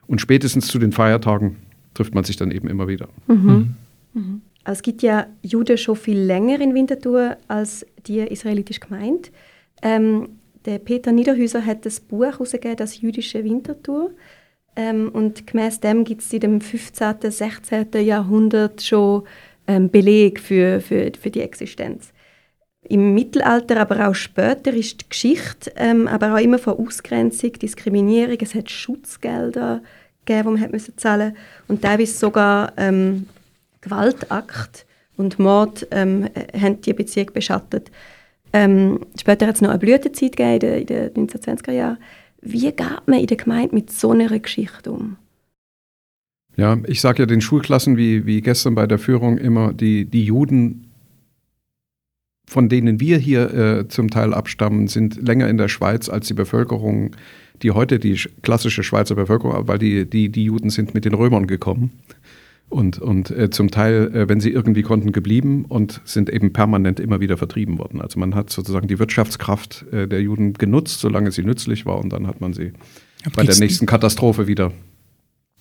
[0.07, 1.57] und spätestens zu den Feiertagen
[1.93, 3.09] trifft man sich dann eben immer wieder.
[3.27, 3.75] Mhm.
[4.13, 4.41] Mhm.
[4.63, 9.29] Also es gibt ja Juden schon viel länger in Winterthur als die israelitische Gemeinde.
[9.81, 14.11] Ähm, der Peter Niederhäuser hat das Buch herausgegeben, das jüdische Winterthur.
[14.75, 17.87] Ähm, und gemäß dem gibt es in dem 15., 16.
[18.05, 19.23] Jahrhundert schon
[19.67, 22.11] ähm, Beleg für, für, für die Existenz.
[22.83, 28.37] Im Mittelalter, aber auch später, ist die Geschichte ähm, aber auch immer von Ausgrenzung, Diskriminierung.
[28.41, 29.81] Es hat Schutzgelder
[30.25, 31.35] gegeben, die man hat müssen zahlen
[31.67, 33.27] Und teilweise sogar ähm,
[33.81, 34.85] Gewaltakt
[35.17, 37.91] und Mord ähm, äh, haben die Beziehung beschattet.
[38.51, 41.97] Ähm, später hat es noch eine Blütezeit gegeben, in den, in den 1920er Jahren.
[42.41, 45.17] Wie geht man in der Gemeinde mit so einer Geschichte um?
[46.55, 50.25] Ja, ich sage ja den Schulklassen wie, wie gestern bei der Führung immer, die, die
[50.25, 50.91] Juden,
[52.47, 56.33] von denen wir hier äh, zum Teil abstammen, sind länger in der Schweiz als die
[56.33, 57.15] Bevölkerung,
[57.61, 61.13] die heute die sch- klassische Schweizer Bevölkerung, weil die, die, die Juden sind mit den
[61.13, 61.91] Römern gekommen
[62.69, 66.99] und, und äh, zum Teil, äh, wenn sie irgendwie konnten, geblieben und sind eben permanent
[66.99, 68.01] immer wieder vertrieben worden.
[68.01, 72.13] Also man hat sozusagen die Wirtschaftskraft äh, der Juden genutzt, solange sie nützlich war und
[72.13, 72.73] dann hat man sie
[73.25, 74.71] Aber bei der nächsten Katastrophe wieder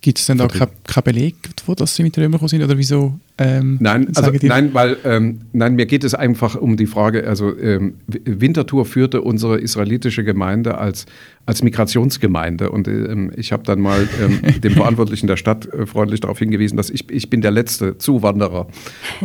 [0.01, 2.63] Gibt es denn da keinen kein Beleg davon, dass sie mit gekommen sind?
[2.63, 3.19] Oder wieso?
[3.39, 7.25] Ähm, nein, also, nein, weil ähm, nein, mir geht es einfach um die Frage.
[7.25, 11.05] Also ähm, Winterthur führte unsere israelitische Gemeinde als
[11.45, 16.19] als Migrationsgemeinde und ähm, ich habe dann mal ähm, dem Verantwortlichen der Stadt äh, freundlich
[16.19, 18.67] darauf hingewiesen, dass ich ich bin der letzte Zuwanderer,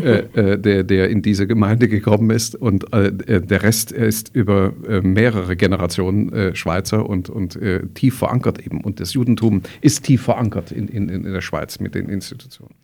[0.01, 4.35] äh, äh, der der in diese Gemeinde gekommen ist und äh, äh der Rest ist
[4.35, 7.59] über äh, mehrere Generationen Schweizer und und
[7.95, 11.95] tief verankert eben und das Judentum ist tief verankert in, in, in der Schweiz mit
[11.95, 12.75] den Institutionen.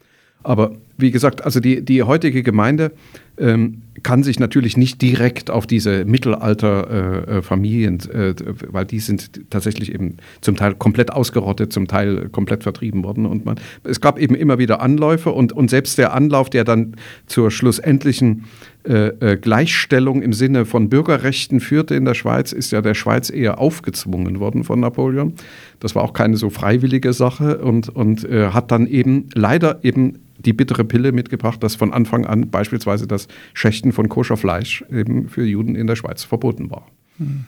[0.42, 2.92] Aber wie gesagt, also die, die heutige Gemeinde
[3.38, 8.35] ähm, kann sich natürlich nicht direkt auf diese Mittelalterfamilien, äh, äh,
[8.68, 13.26] weil die sind tatsächlich eben zum Teil komplett ausgerottet, zum Teil komplett vertrieben worden.
[13.26, 16.96] Und man, es gab eben immer wieder Anläufe und, und selbst der Anlauf, der dann
[17.26, 18.44] zur schlussendlichen
[18.85, 23.29] äh, äh, Gleichstellung im Sinne von Bürgerrechten führte in der Schweiz, ist ja der Schweiz
[23.31, 25.35] eher aufgezwungen worden von Napoleon.
[25.81, 30.20] Das war auch keine so freiwillige Sache und, und äh, hat dann eben leider eben
[30.44, 35.44] die bittere Pille mitgebracht, dass von Anfang an beispielsweise das Schächten von Koscherfleisch eben für
[35.44, 36.87] Juden in der Schweiz verboten war.
[37.18, 37.44] Mhm.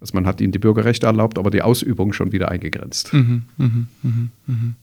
[0.00, 3.12] Also man hat ihnen die Bürgerrechte erlaubt, aber die Ausübung schon wieder eingegrenzt.
[3.12, 3.70] Mhm, mh,
[4.02, 4.74] mh, mh.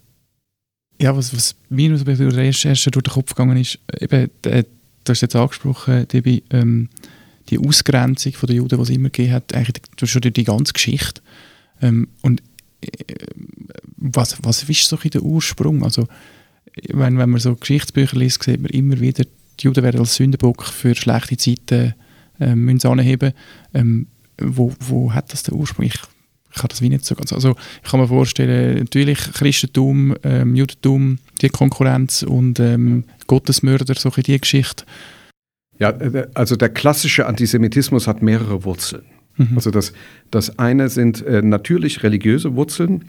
[1.02, 4.64] Ja, was, was mir bei der Recherche durch den Kopf gegangen ist, eben, äh,
[5.04, 6.90] du hast jetzt angesprochen, Debbie, ähm,
[7.50, 11.22] die Ausgrenzung der Juden, die es immer gegeben hat, eigentlich schon die, die ganze Geschichte.
[11.82, 12.42] Ähm, und
[12.82, 12.90] äh,
[13.98, 15.84] was, was ist so der Ursprung?
[15.84, 16.08] Also,
[16.90, 19.24] wenn, wenn man so Geschichtsbücher liest, sieht man immer wieder,
[19.60, 21.96] die Juden werden als Sündenbock für schlechte Zeiten
[22.40, 23.34] äh, müssen anheben.
[23.74, 24.08] Ähm,
[24.40, 25.86] wo, wo hat das den Ursprung?
[25.86, 26.00] Ich,
[26.56, 27.32] kann das wie nicht so ganz.
[27.34, 34.10] Also ich kann mir vorstellen, natürlich Christentum, ähm, Judentum, die Konkurrenz und ähm, Gottesmörder, so
[34.10, 34.84] die Geschichte.
[35.80, 39.04] Ja, äh, also der klassische Antisemitismus hat mehrere Wurzeln.
[39.38, 39.52] Mhm.
[39.56, 39.94] Also das,
[40.32, 43.06] das eine sind äh, natürlich religiöse Wurzeln,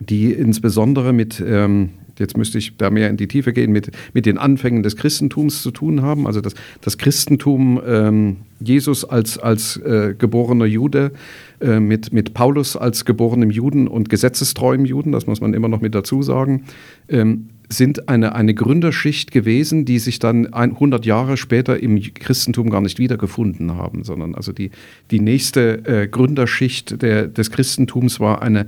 [0.00, 4.26] die insbesondere mit ähm, jetzt müsste ich da mehr in die Tiefe gehen, mit, mit
[4.26, 6.26] den Anfängen des Christentums zu tun haben.
[6.26, 11.12] Also das, das Christentum, ähm, Jesus als, als äh, geborener Jude,
[11.60, 15.80] äh, mit, mit Paulus als geborenem Juden und gesetzestreuem Juden, das muss man immer noch
[15.80, 16.64] mit dazu sagen,
[17.08, 22.80] ähm, sind eine, eine Gründerschicht gewesen, die sich dann 100 Jahre später im Christentum gar
[22.80, 24.70] nicht wiedergefunden haben, sondern also die,
[25.10, 28.66] die nächste äh, Gründerschicht der, des Christentums war eine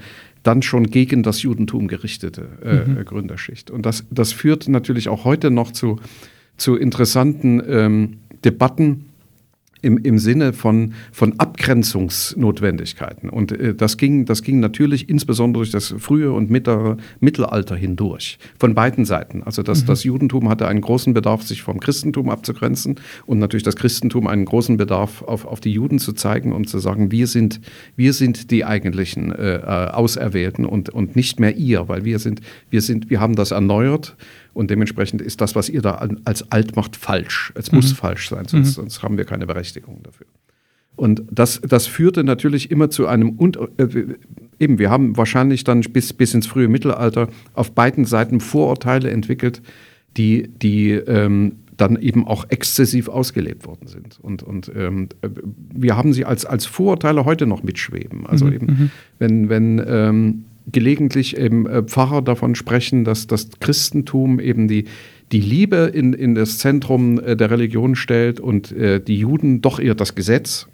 [0.48, 3.04] dann schon gegen das Judentum gerichtete äh, mhm.
[3.04, 3.70] Gründerschicht.
[3.70, 6.00] Und das, das führt natürlich auch heute noch zu,
[6.56, 9.07] zu interessanten ähm, Debatten
[9.82, 13.28] im, im Sinne von, von Abgrenzungsnotwendigkeiten.
[13.28, 18.38] Und äh, das, ging, das ging natürlich insbesondere durch das frühe und mittlere Mittelalter hindurch,
[18.58, 19.42] von beiden Seiten.
[19.42, 19.86] Also das, mhm.
[19.86, 24.44] das Judentum hatte einen großen Bedarf, sich vom Christentum abzugrenzen und natürlich das Christentum einen
[24.44, 27.60] großen Bedarf, auf, auf die Juden zu zeigen und zu sagen, wir sind,
[27.96, 32.40] wir sind die eigentlichen äh, äh Auserwählten und, und nicht mehr ihr, weil wir sind,
[32.70, 34.16] wir sind, wir haben das erneuert
[34.54, 37.52] und dementsprechend ist das, was ihr da als alt macht, falsch.
[37.54, 37.76] Es mhm.
[37.76, 38.82] muss falsch sein, sonst, mhm.
[38.82, 40.26] sonst, haben wir keine Berechtigung dafür.
[40.96, 44.16] Und das, das führte natürlich immer zu einem, und, äh,
[44.58, 49.62] eben, wir haben wahrscheinlich dann bis, bis ins frühe Mittelalter auf beiden Seiten Vorurteile entwickelt,
[50.16, 54.18] die, die ähm, dann eben auch exzessiv ausgelebt worden sind.
[54.20, 55.08] Und, und ähm,
[55.72, 58.26] wir haben sie als, als Vorurteile heute noch mitschweben.
[58.26, 58.52] Also mhm.
[58.52, 58.90] eben, mhm.
[59.18, 64.84] wenn, wenn ähm, gelegentlich eben äh, Pfarrer davon sprechen, dass das Christentum eben die,
[65.32, 69.78] die Liebe in, in das Zentrum äh, der Religion stellt und äh, die Juden doch
[69.78, 70.68] eher das Gesetz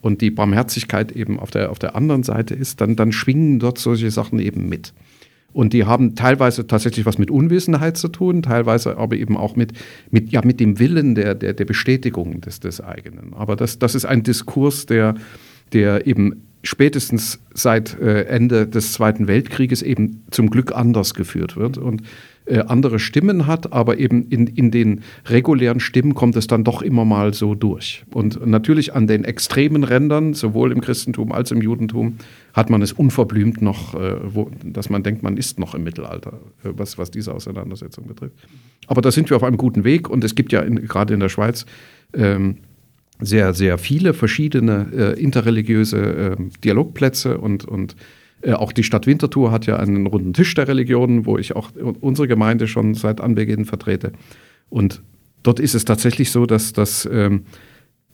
[0.00, 3.78] und die Barmherzigkeit eben auf der, auf der anderen Seite ist, dann, dann schwingen dort
[3.78, 4.92] solche Sachen eben mit.
[5.54, 9.72] Und die haben teilweise tatsächlich was mit Unwissenheit zu tun, teilweise aber eben auch mit,
[10.10, 13.34] mit, ja, mit dem Willen der, der, der Bestätigung des, des eigenen.
[13.34, 15.14] Aber das, das ist ein Diskurs, der,
[15.74, 21.78] der eben spätestens seit äh, Ende des Zweiten Weltkrieges eben zum Glück anders geführt wird
[21.78, 22.02] und
[22.46, 26.82] äh, andere Stimmen hat, aber eben in, in den regulären Stimmen kommt es dann doch
[26.82, 28.04] immer mal so durch.
[28.12, 32.16] Und natürlich an den extremen Rändern, sowohl im Christentum als im Judentum,
[32.52, 36.40] hat man es unverblümt noch, äh, wo, dass man denkt, man ist noch im Mittelalter,
[36.62, 38.34] was, was diese Auseinandersetzung betrifft.
[38.86, 41.20] Aber da sind wir auf einem guten Weg und es gibt ja in, gerade in
[41.20, 41.66] der Schweiz
[42.14, 42.58] ähm,
[43.20, 47.96] sehr, sehr viele verschiedene äh, interreligiöse äh, Dialogplätze und, und
[48.42, 51.70] äh, auch die Stadt Winterthur hat ja einen runden Tisch der Religionen, wo ich auch
[52.00, 54.12] unsere Gemeinde schon seit Anbeginn vertrete.
[54.68, 55.02] Und
[55.42, 57.44] dort ist es tatsächlich so, dass das, ähm,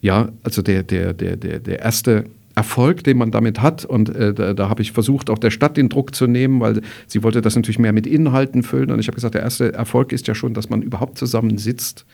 [0.01, 3.85] ja, also der, der, der, der, der erste Erfolg, den man damit hat.
[3.85, 6.83] Und äh, da, da habe ich versucht, auch der Stadt den Druck zu nehmen, weil
[7.07, 8.91] sie wollte das natürlich mehr mit Inhalten füllen.
[8.91, 12.05] Und ich habe gesagt, der erste Erfolg ist ja schon, dass man überhaupt zusammen sitzt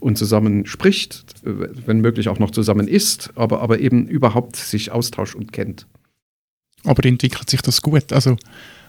[0.00, 5.34] und zusammen spricht, wenn möglich auch noch zusammen isst, aber, aber eben überhaupt sich austauscht
[5.34, 5.86] und kennt.
[6.84, 8.12] Aber entwickelt sich das gut?
[8.12, 8.36] Also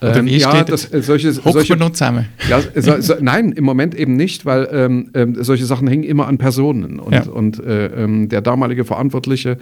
[0.01, 2.27] Ähm, ja, das, äh, solche, solche noch zusammen?
[2.49, 6.27] Ja, so, so, nein, im Moment eben nicht, weil ähm, ähm, solche Sachen hängen immer
[6.27, 6.99] an Personen.
[6.99, 7.23] Und, Ja.
[7.23, 9.57] und äh, ähm, der damalige Verantwortliche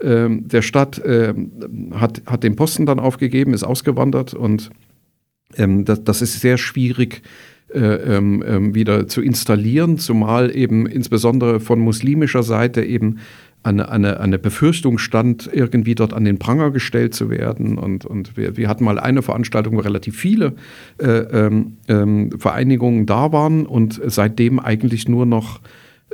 [0.00, 1.52] ähm, der Stadt ähm,
[1.92, 4.70] hat, hat den Posten dann aufgegeben, ist ausgewandert und
[5.56, 7.20] ähm, das, das ist sehr schwierig äh,
[7.78, 13.18] ähm, ähm, wieder zu installieren, zumal eben insbesondere von muslimischer Seite eben
[13.64, 17.78] eine, eine, eine Befürchtung stand, irgendwie dort an den Pranger gestellt zu werden.
[17.78, 20.54] Und, und wir, wir hatten mal eine Veranstaltung, wo relativ viele
[20.98, 25.60] äh, ähm, ähm, Vereinigungen da waren und seitdem eigentlich nur noch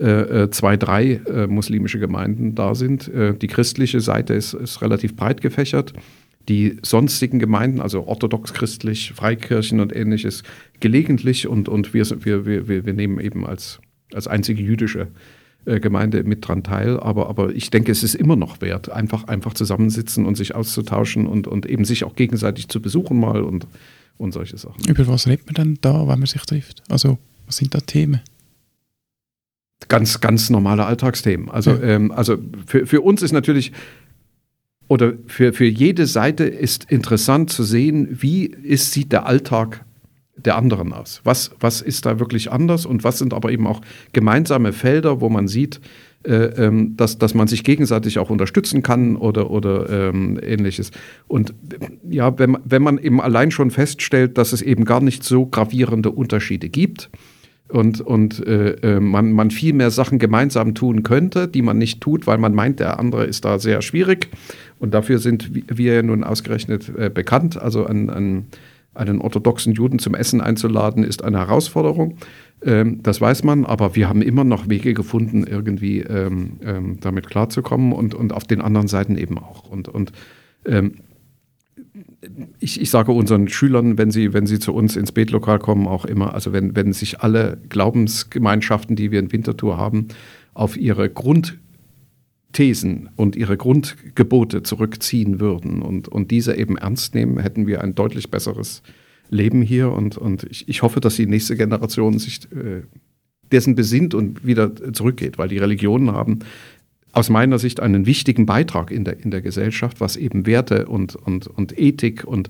[0.01, 3.09] äh, äh, zwei, drei äh, muslimische Gemeinden da sind.
[3.09, 5.93] Äh, die christliche Seite ist, ist relativ breit gefächert.
[6.51, 10.43] Die sonstigen Gemeinden, also orthodox-christlich, Freikirchen und ähnliches,
[10.81, 13.79] gelegentlich und, und wir, wir, wir wir nehmen eben als,
[14.13, 15.07] als einzige jüdische
[15.65, 16.99] äh, Gemeinde mit dran teil.
[16.99, 21.29] Aber, aber ich denke, es ist immer noch wert, einfach, einfach zusammensitzen und sich auszutauschen
[21.29, 23.69] und, und eben sich auch gegenseitig zu besuchen mal und,
[24.19, 24.83] und solche Sachen.
[24.89, 26.83] Über was redet man denn da, wenn man sich trifft?
[26.89, 28.21] Also, was sind da Themen?
[29.89, 31.51] ganz, ganz normale Alltagsthemen.
[31.51, 31.83] Also, Ja.
[31.83, 33.73] ähm, also für, für uns ist natürlich,
[34.91, 39.85] oder für, für jede Seite ist interessant zu sehen, wie ist, sieht der Alltag
[40.35, 41.21] der anderen aus.
[41.23, 45.29] Was, was ist da wirklich anders und was sind aber eben auch gemeinsame Felder, wo
[45.29, 45.81] man sieht,
[46.25, 50.91] äh, ähm, dass, dass man sich gegenseitig auch unterstützen kann oder, oder ähm, ähnliches.
[51.29, 55.23] Und äh, ja, wenn, wenn man eben allein schon feststellt, dass es eben gar nicht
[55.23, 57.11] so gravierende Unterschiede gibt,
[57.71, 62.01] und, und äh, äh, man, man viel mehr Sachen gemeinsam tun könnte, die man nicht
[62.01, 64.29] tut, weil man meint, der andere ist da sehr schwierig.
[64.79, 67.61] Und dafür sind wi- wir ja nun ausgerechnet äh, bekannt.
[67.61, 68.47] Also an, an,
[68.93, 72.17] einen orthodoxen Juden zum Essen einzuladen, ist eine Herausforderung.
[72.63, 77.29] Ähm, das weiß man, aber wir haben immer noch Wege gefunden, irgendwie ähm, ähm, damit
[77.29, 79.71] klarzukommen und, und auf den anderen Seiten eben auch.
[79.71, 80.13] Und, und
[80.67, 80.95] ähm,
[82.59, 86.05] ich, ich sage unseren Schülern, wenn sie, wenn sie zu uns ins Betlokal kommen, auch
[86.05, 90.09] immer, also wenn, wenn sich alle Glaubensgemeinschaften, die wir in Winterthur haben,
[90.53, 97.67] auf ihre Grundthesen und ihre Grundgebote zurückziehen würden und, und diese eben ernst nehmen, hätten
[97.67, 98.83] wir ein deutlich besseres
[99.31, 99.93] Leben hier.
[99.93, 102.83] Und, und ich, ich hoffe, dass die nächste Generation sich äh,
[103.51, 106.41] dessen besinnt und wieder zurückgeht, weil die Religionen haben
[107.13, 111.17] aus meiner Sicht einen wichtigen Beitrag in der, in der Gesellschaft, was eben Werte und,
[111.17, 112.49] und, und Ethik und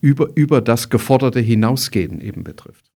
[0.00, 2.92] über, über das Geforderte hinausgehen eben betrifft.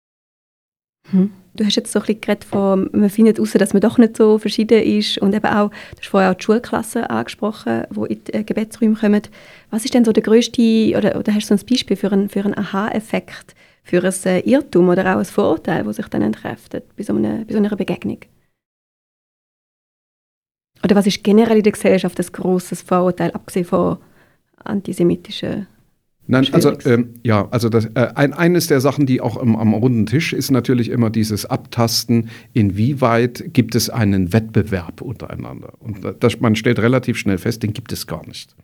[1.57, 4.17] Du hast jetzt so ein bisschen geredet von, man findet heraus, dass man doch nicht
[4.17, 8.25] so verschieden ist und eben auch, du hast vorher auch die Schulklassen angesprochen, die in
[8.25, 9.23] die äh, Gebetsräume kommen.
[9.71, 10.63] Was ist denn so der grösste,
[10.97, 14.41] oder, oder hast du so ein Beispiel für einen, für einen Aha-Effekt, für ein äh,
[14.41, 17.77] Irrtum oder auch ein Vorurteil, das sich dann entkräftet bei so, einer, bei so einer
[17.77, 18.19] Begegnung?
[20.85, 23.99] Oder was ist generell in der Gesellschaft ein grosses Vorurteil, abgesehen von
[24.63, 25.67] antisemitischen
[26.27, 29.75] Nein, also ähm, ja, also das, äh, ein, eines der Sachen, die auch im, am
[29.75, 35.75] runden Tisch ist natürlich immer dieses Abtasten, inwieweit gibt es einen Wettbewerb untereinander.
[35.81, 38.57] Und das, man stellt relativ schnell fest, den gibt es gar nicht.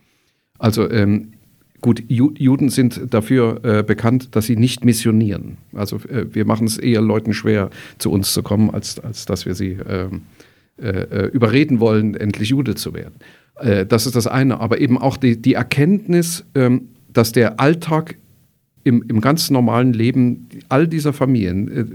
[0.57, 1.33] Also ähm,
[1.81, 5.57] gut, Ju Juden sind dafür äh, bekannt, dass sie nicht missionieren.
[5.73, 9.45] Also äh, wir machen es eher Leuten schwer, zu uns zu kommen, als, als dass
[9.45, 10.23] wir sie ähm,
[10.81, 13.15] äh, äh, überreden wollen, endlich Jude zu werden.
[13.59, 14.59] Äh, das ist das eine.
[14.59, 18.15] Aber eben auch die, die Erkenntnis, ähm, dass der Alltag
[18.83, 21.85] im, im ganz normalen Leben all dieser Familien äh,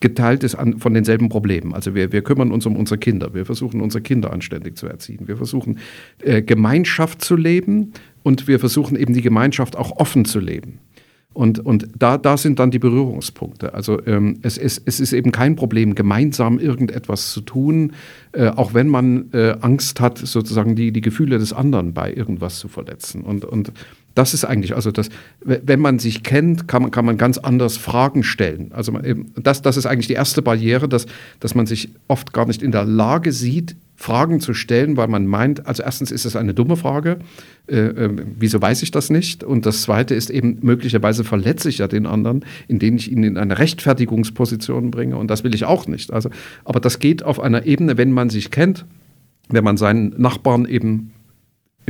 [0.00, 1.74] geteilt ist an, von denselben Problemen.
[1.74, 5.28] Also wir, wir kümmern uns um unsere Kinder, wir versuchen unsere Kinder anständig zu erziehen,
[5.28, 5.78] wir versuchen
[6.22, 10.78] äh, Gemeinschaft zu leben und wir versuchen eben die Gemeinschaft auch offen zu leben.
[11.32, 13.72] Und, und da, da sind dann die Berührungspunkte.
[13.72, 17.92] Also ähm, es, es, es ist eben kein Problem, gemeinsam irgendetwas zu tun,
[18.32, 22.58] äh, auch wenn man äh, Angst hat, sozusagen die, die Gefühle des anderen bei irgendwas
[22.58, 23.22] zu verletzen.
[23.22, 23.72] Und, und
[24.16, 25.08] das ist eigentlich, also das,
[25.40, 28.72] wenn man sich kennt, kann man, kann man ganz anders Fragen stellen.
[28.72, 31.06] Also man das, das ist eigentlich die erste Barriere, dass,
[31.38, 35.26] dass man sich oft gar nicht in der Lage sieht, Fragen zu stellen, weil man
[35.26, 37.18] meint, also erstens ist es eine dumme Frage,
[37.66, 39.44] äh, äh, wieso weiß ich das nicht?
[39.44, 43.36] Und das zweite ist eben, möglicherweise verletze ich ja den anderen, indem ich ihn in
[43.36, 46.14] eine Rechtfertigungsposition bringe und das will ich auch nicht.
[46.14, 46.30] Also,
[46.64, 48.86] aber das geht auf einer Ebene, wenn man sich kennt,
[49.50, 51.12] wenn man seinen Nachbarn eben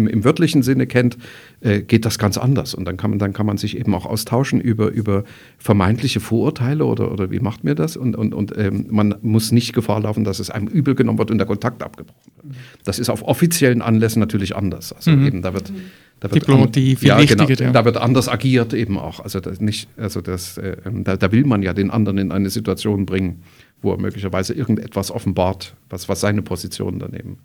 [0.00, 1.18] im, im wörtlichen Sinne kennt,
[1.60, 2.74] äh, geht das ganz anders.
[2.74, 5.24] Und dann kann man, dann kann man sich eben auch austauschen über, über
[5.58, 7.96] vermeintliche Vorurteile oder, oder wie macht mir das?
[7.96, 11.30] Und, und, und ähm, man muss nicht Gefahr laufen, dass es einem übel genommen wird
[11.30, 12.56] und der Kontakt abgebrochen wird.
[12.84, 14.92] Das ist auf offiziellen Anlässen natürlich anders.
[14.92, 15.26] Also Mhm.
[15.26, 15.72] eben, da wird,
[16.20, 17.72] da wird Diplomatie viel ja, genau, ja.
[17.72, 19.20] Da wird anders agiert eben auch.
[19.20, 22.50] Also das nicht, also das, äh, da, da will man ja den anderen in eine
[22.50, 23.42] Situation bringen,
[23.82, 27.38] wo er möglicherweise irgendetwas offenbart, was, was seine Position daneben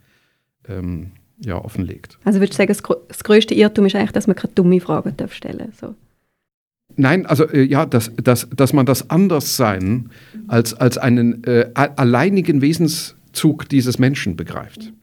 [0.68, 2.18] ähm, ja, offenlegt.
[2.24, 5.34] Also würdest du sagen, das, grösste Irrtum ist eigentlich, dass man keine dumme Fragen darf
[5.34, 5.80] stellen darf?
[5.80, 5.96] So.
[6.96, 10.10] Nein, also äh, ja, dass, dass, dass man das Anderssein
[10.48, 14.94] als, als einen äh, alleinigen Wesenszug dieses Menschen begreift.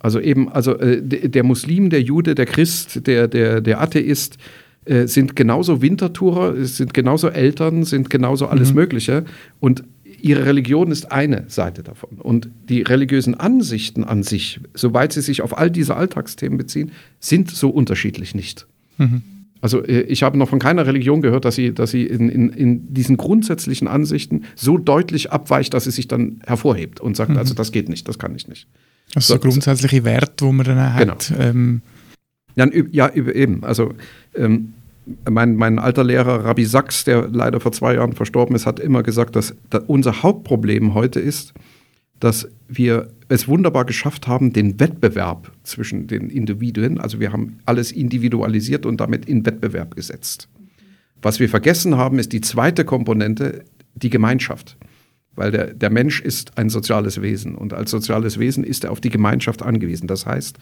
[0.00, 4.38] Also eben, also äh, der Muslim, der Jude, der Christ, der, der, der Atheist
[4.84, 8.76] äh, sind genauso Wintertourer, sind genauso Eltern, sind genauso alles mhm.
[8.76, 9.24] Mögliche.
[9.58, 9.82] Und
[10.20, 12.18] ihre Religion ist eine Seite davon.
[12.18, 17.50] Und die religiösen Ansichten an sich, soweit sie sich auf all diese Alltagsthemen beziehen, sind
[17.50, 18.66] so unterschiedlich nicht.
[18.98, 19.22] Mhm.
[19.60, 22.50] Also äh, ich habe noch von keiner Religion gehört, dass sie, dass sie in, in,
[22.50, 27.38] in diesen grundsätzlichen Ansichten so deutlich abweicht, dass sie sich dann hervorhebt und sagt, mhm.
[27.38, 28.68] also das geht nicht, das kann ich nicht.
[29.14, 31.28] Also so, grundsätzliche Werte, wo man dann hat.
[31.28, 31.40] Genau.
[31.40, 31.82] Ähm.
[32.54, 33.62] Ja, ja, eben.
[33.62, 33.94] Also
[34.34, 34.74] ähm,
[35.28, 39.02] mein, mein alter Lehrer Rabbi Sachs, der leider vor zwei Jahren verstorben ist, hat immer
[39.02, 41.54] gesagt, dass, dass unser Hauptproblem heute ist,
[42.20, 47.92] dass wir es wunderbar geschafft haben, den Wettbewerb zwischen den Individuen, also wir haben alles
[47.92, 50.48] individualisiert und damit in Wettbewerb gesetzt.
[51.22, 54.76] Was wir vergessen haben, ist die zweite Komponente, die Gemeinschaft.
[55.34, 59.00] Weil der, der Mensch ist ein soziales Wesen und als soziales Wesen ist er auf
[59.00, 60.08] die Gemeinschaft angewiesen.
[60.08, 60.58] Das heißt,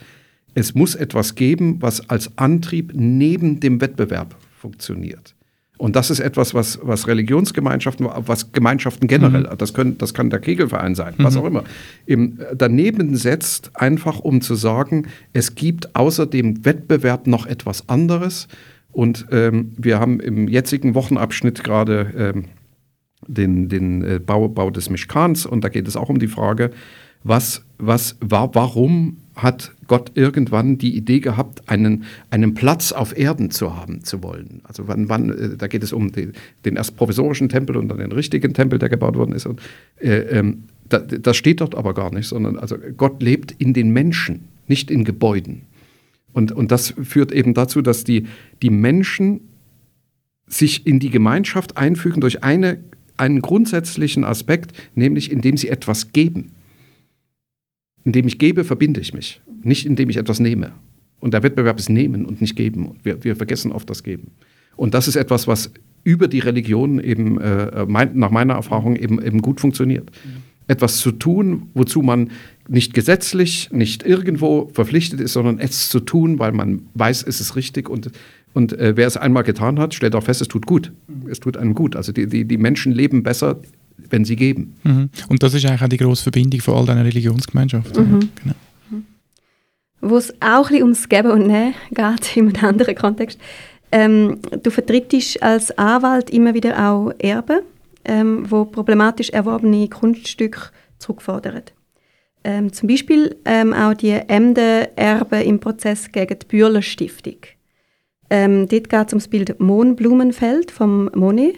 [0.57, 5.35] es muss etwas geben, was als Antrieb neben dem Wettbewerb funktioniert.
[5.77, 9.59] Und das ist etwas, was, was Religionsgemeinschaften, was Gemeinschaften generell, mhm.
[9.59, 11.25] das, können, das kann der Kegelverein sein, mhm.
[11.25, 11.65] was auch immer,
[12.07, 18.49] eben daneben setzt, einfach um zu sagen, es gibt außer dem Wettbewerb noch etwas anderes.
[18.93, 22.45] Und ähm, wir haben im jetzigen Wochenabschnitt gerade ähm,
[23.29, 26.71] den, den äh, Bau, Bau des Mischkans und da geht es auch um die Frage,
[27.25, 33.51] was, was war, warum hat Gott irgendwann die Idee gehabt, einen, einen Platz auf Erden
[33.51, 34.63] zu haben zu wollen.
[34.65, 36.31] Also wann, wann äh, da geht es um die,
[36.65, 39.45] den erst provisorischen Tempel und dann den richtigen Tempel, der gebaut worden ist.
[39.45, 39.61] Und,
[40.01, 43.91] äh, ähm, da, das steht dort aber gar nicht, sondern also Gott lebt in den
[43.91, 45.63] Menschen, nicht in Gebäuden.
[46.33, 48.27] Und, und das führt eben dazu, dass die,
[48.63, 49.41] die Menschen
[50.47, 52.79] sich in die Gemeinschaft einfügen durch eine,
[53.17, 56.53] einen grundsätzlichen Aspekt, nämlich indem sie etwas geben.
[58.07, 60.71] Indem ich gebe, verbinde ich mich, nicht indem ich etwas nehme.
[61.19, 63.01] Und der Wettbewerb ist nehmen und nicht geben.
[63.03, 64.31] Wir, wir vergessen oft das Geben.
[64.77, 65.73] Und das ist etwas, was
[66.05, 70.13] über die Religion eben, äh, mein, nach meiner Erfahrung, eben, eben gut funktioniert.
[70.25, 70.43] Mhm.
[70.69, 72.31] Etwas zu tun, wozu man
[72.69, 77.57] nicht gesetzlich, nicht irgendwo verpflichtet ist, sondern es zu tun, weil man weiß, es ist
[77.57, 78.13] richtig und
[78.53, 80.91] und äh, wer es einmal getan hat, stellt auch fest, es tut gut.
[81.09, 81.29] Mhm.
[81.29, 81.95] Es tut einem gut.
[81.95, 83.61] Also die, die, die Menschen leben besser
[83.99, 84.77] wenn sie geben.
[84.85, 85.11] Mhm.
[85.29, 88.13] Und das ist eigentlich auch die grosse Verbindung von all diesen Religionsgemeinschaften.
[88.13, 88.29] Mhm.
[88.43, 88.55] Genau.
[88.91, 89.07] Mhm.
[90.01, 93.39] Wo es auch ein ums Geben und Nehmen geht, in einem anderen Kontext.
[93.93, 97.61] Ähm, du vertrittst als Anwalt immer wieder auch Erben,
[98.05, 100.61] ähm, wo problematisch erworbene Kunststücke
[100.99, 101.63] zurückfordern.
[102.45, 107.39] Ähm, zum Beispiel ähm, auch die Emden-Erben im Prozess gegen die Bürler Stiftung.
[108.31, 111.57] Ähm, dort geht es um das Bild Mohnblumenfeld vom Monet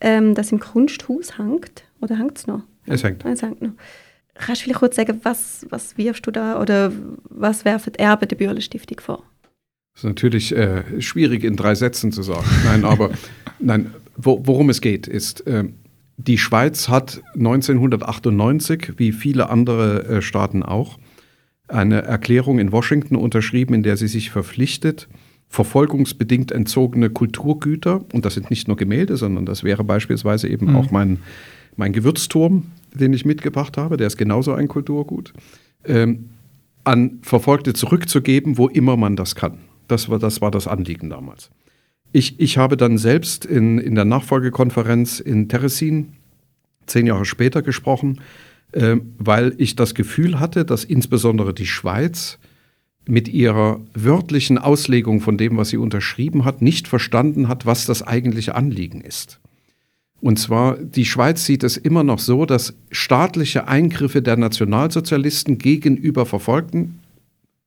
[0.00, 1.84] ähm, das im Kunsthaus hängt.
[2.00, 2.62] Oder hängt es noch?
[2.86, 3.24] Es hängt.
[3.24, 3.72] Es hängt noch.
[4.34, 6.92] Kannst du vielleicht kurz sagen, was, was wirfst du da oder
[7.24, 9.22] was werfen Erben der Bürle Stiftung vor?
[9.94, 12.46] Das ist natürlich äh, schwierig in drei Sätzen zu sagen.
[12.64, 13.10] Nein, aber
[13.58, 15.64] nein, wo, worum es geht, ist, äh,
[16.16, 20.98] die Schweiz hat 1998, wie viele andere äh, Staaten auch,
[21.68, 25.08] eine Erklärung in Washington unterschrieben, in der sie sich verpflichtet,
[25.50, 30.76] verfolgungsbedingt entzogene Kulturgüter, und das sind nicht nur Gemälde, sondern das wäre beispielsweise eben mhm.
[30.76, 31.18] auch mein,
[31.76, 35.32] mein Gewürzturm, den ich mitgebracht habe, der ist genauso ein Kulturgut,
[35.84, 36.30] ähm,
[36.84, 39.58] an Verfolgte zurückzugeben, wo immer man das kann.
[39.88, 41.50] Das war das, war das Anliegen damals.
[42.12, 46.12] Ich, ich habe dann selbst in, in der Nachfolgekonferenz in Teresin
[46.86, 48.20] zehn Jahre später gesprochen,
[48.70, 52.38] äh, weil ich das Gefühl hatte, dass insbesondere die Schweiz
[53.06, 58.02] mit ihrer wörtlichen Auslegung von dem, was sie unterschrieben hat, nicht verstanden hat, was das
[58.02, 59.40] eigentliche Anliegen ist.
[60.20, 66.26] Und zwar, die Schweiz sieht es immer noch so, dass staatliche Eingriffe der Nationalsozialisten gegenüber
[66.26, 66.98] Verfolgten,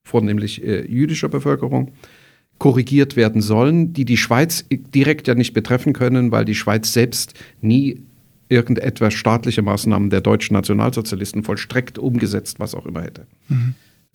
[0.03, 1.91] vornehmlich äh, jüdischer Bevölkerung,
[2.59, 7.33] korrigiert werden sollen, die die Schweiz direkt ja nicht betreffen können, weil die Schweiz selbst
[7.61, 8.01] nie
[8.49, 13.25] irgendetwas staatliche Maßnahmen der deutschen Nationalsozialisten vollstreckt, umgesetzt, was auch immer hätte.
[13.49, 13.73] Mhm.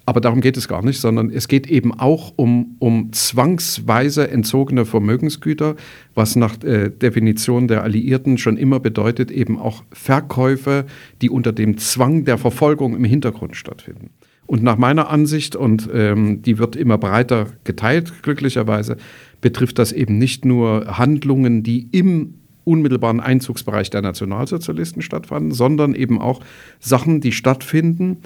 [0.09, 4.87] Aber darum geht es gar nicht, sondern es geht eben auch um, um zwangsweise entzogene
[4.87, 5.77] Vermögensgüter,
[6.15, 10.87] was nach äh, Definition der Alliierten schon immer bedeutet, eben auch Verkäufe,
[11.21, 14.09] die unter dem Zwang der Verfolgung im Hintergrund stattfinden.
[14.47, 18.97] Und nach meiner Ansicht, und ähm, die wird immer breiter geteilt, glücklicherweise,
[19.43, 22.33] betrifft das eben nicht nur Handlungen, die im
[22.65, 26.41] unmittelbaren Einzugsbereich der Nationalsozialisten stattfanden, sondern eben auch
[26.81, 28.23] Sachen, die stattfinden,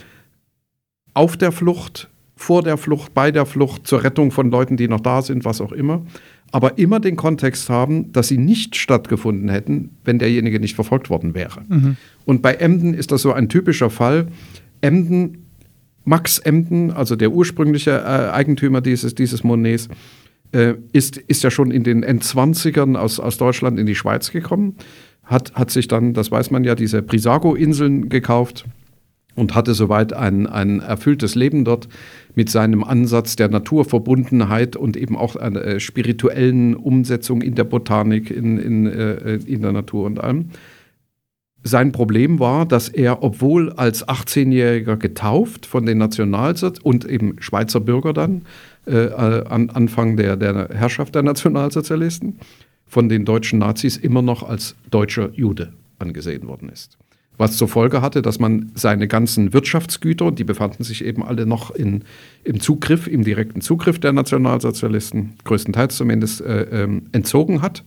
[1.15, 2.09] auf der Flucht
[2.43, 5.61] vor der Flucht, bei der Flucht, zur Rettung von Leuten, die noch da sind, was
[5.61, 6.03] auch immer.
[6.51, 11.35] Aber immer den Kontext haben, dass sie nicht stattgefunden hätten, wenn derjenige nicht verfolgt worden
[11.35, 11.63] wäre.
[11.69, 11.97] Mhm.
[12.25, 14.27] Und bei Emden ist das so ein typischer Fall.
[14.81, 15.47] Emden,
[16.05, 19.89] Max Emden, also der ursprüngliche äh, Eigentümer dieses, dieses Monets,
[20.51, 24.75] äh, ist, ist ja schon in den Endzwanzigern aus, aus Deutschland in die Schweiz gekommen,
[25.23, 28.67] hat, hat sich dann, das weiß man ja, diese Prisago-Inseln gekauft
[29.35, 31.89] und hatte soweit ein, ein erfülltes Leben dort
[32.35, 38.31] mit seinem Ansatz der Naturverbundenheit und eben auch einer äh, spirituellen Umsetzung in der Botanik,
[38.31, 40.51] in, in, äh, in der Natur und allem.
[41.65, 47.79] Sein Problem war, dass er, obwohl als 18-Jähriger getauft von den Nationalsozialisten und eben Schweizer
[47.79, 48.43] Bürger dann,
[48.87, 52.41] äh, an Anfang der, der Herrschaft der Nationalsozialisten,
[52.87, 56.99] von den deutschen Nazis immer noch als deutscher Jude angesehen worden ist.
[57.39, 61.71] Was zur Folge hatte, dass man seine ganzen Wirtschaftsgüter, die befanden sich eben alle noch
[61.71, 62.05] in,
[62.45, 67.83] im Zugriff, im direkten Zugriff der Nationalsozialisten, größtenteils zumindest, äh, ähm, entzogen hat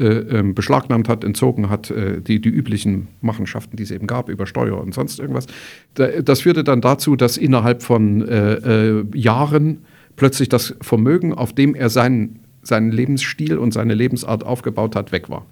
[0.00, 4.28] äh, ähm, beschlagnahmt hat, entzogen hat, äh, die, die üblichen Machenschaften, die es eben gab,
[4.28, 5.46] über Steuer und sonst irgendwas.
[5.94, 9.84] das führte dann dazu, dass innerhalb von äh, äh, Jahren
[10.16, 15.28] plötzlich das Vermögen, auf dem er seinen, seinen Lebensstil und seine Lebensart aufgebaut hat, weg
[15.28, 15.44] war.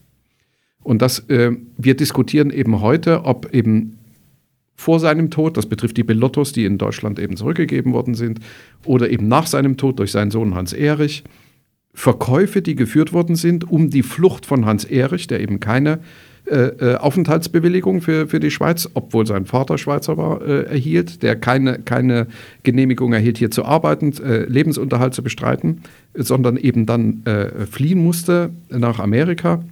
[0.88, 3.98] Und das, äh, wir diskutieren eben heute, ob eben
[4.74, 8.40] vor seinem Tod, das betrifft die Belottos, die in Deutschland eben zurückgegeben worden sind,
[8.86, 11.24] oder eben nach seinem Tod durch seinen Sohn Hans Erich,
[11.92, 15.98] Verkäufe, die geführt worden sind, um die Flucht von Hans Erich, der eben keine
[16.46, 21.36] äh, äh, Aufenthaltsbewilligung für, für die Schweiz, obwohl sein Vater Schweizer war, äh, erhielt, der
[21.36, 22.28] keine, keine
[22.62, 25.82] Genehmigung erhielt, hier zu arbeiten, äh, Lebensunterhalt zu bestreiten,
[26.14, 29.62] sondern eben dann äh, fliehen musste nach Amerika.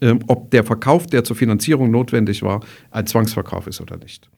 [0.00, 4.28] Ähm, ob der Verkauf, der zur Finanzierung notwendig war, ein Zwangsverkauf ist oder nicht.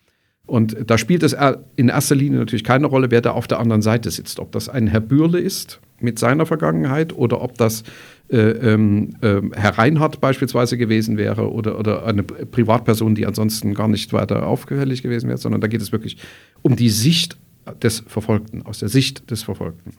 [0.47, 1.37] Und da spielt es
[1.77, 4.41] in erster Linie natürlich keine Rolle, wer da auf der anderen Seite sitzt.
[4.41, 7.85] Ob das ein Herr Bürle ist mit seiner Vergangenheit oder ob das
[8.31, 9.13] äh, äh,
[9.53, 15.03] Herr Reinhardt beispielsweise gewesen wäre oder, oder eine Privatperson, die ansonsten gar nicht weiter aufgefällig
[15.03, 16.17] gewesen wäre, sondern da geht es wirklich
[16.63, 17.37] um die Sicht
[17.83, 19.93] des Verfolgten, aus der Sicht des Verfolgten.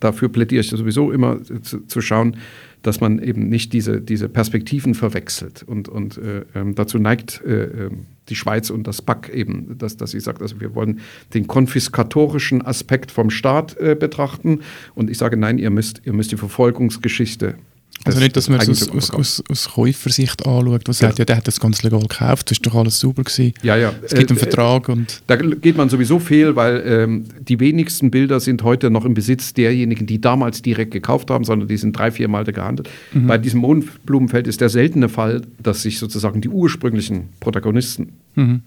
[0.00, 2.36] Dafür plädiere ich sowieso immer zu, zu schauen,
[2.82, 5.64] dass man eben nicht diese, diese Perspektiven verwechselt.
[5.66, 9.96] Und, und äh, ähm, dazu neigt äh, ähm, die Schweiz und das BAC eben, dass,
[9.96, 11.00] dass sie sagt, also wir wollen
[11.34, 14.60] den konfiskatorischen Aspekt vom Staat äh, betrachten.
[14.94, 17.56] Und ich sage, nein, ihr müsst, ihr müsst die Verfolgungsgeschichte
[18.06, 21.08] also nicht, dass man es aus, aus, aus, aus Käufersicht anschaut, was ja.
[21.08, 23.52] sagt, ja, der hat das ganz legal gekauft, das ist doch alles sauber gewesen.
[23.62, 23.92] Ja, ja.
[24.02, 25.22] Es gibt einen äh, Vertrag und...
[25.26, 29.54] Da geht man sowieso fehl, weil ähm, die wenigsten Bilder sind heute noch im Besitz
[29.54, 32.88] derjenigen, die damals direkt gekauft haben, sondern die sind drei, vier Mal gehandelt.
[33.12, 33.26] Mhm.
[33.26, 38.62] Bei diesem Mondblumenfeld ist der seltene Fall, dass sich sozusagen die ursprünglichen Protagonisten mhm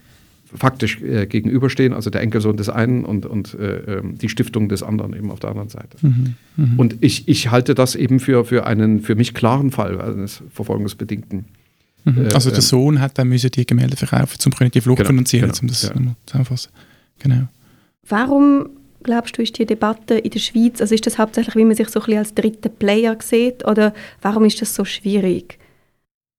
[0.54, 4.82] faktisch äh, gegenüberstehen, also der Enkelsohn des einen und, und äh, ähm, die Stiftung des
[4.82, 5.96] anderen eben auf der anderen Seite.
[6.02, 6.68] Mhm, mh.
[6.76, 11.44] Und ich, ich halte das eben für, für einen für mich klaren Fall eines verfolgungsbedingten.
[12.04, 12.26] Mhm.
[12.26, 15.08] Äh, also der ähm, Sohn hat dann müssen die Gemälde verkaufen, um die Flucht genau,
[15.08, 15.94] finanzieren, genau, um das ja.
[16.26, 16.72] zusammenfassen.
[17.20, 17.48] Genau.
[18.08, 18.68] Warum
[19.02, 21.88] glaubst du, ist die Debatte in der Schweiz, also ist das hauptsächlich, wie man sich
[21.88, 25.59] so ein bisschen als dritter Player sieht, oder warum ist das so schwierig?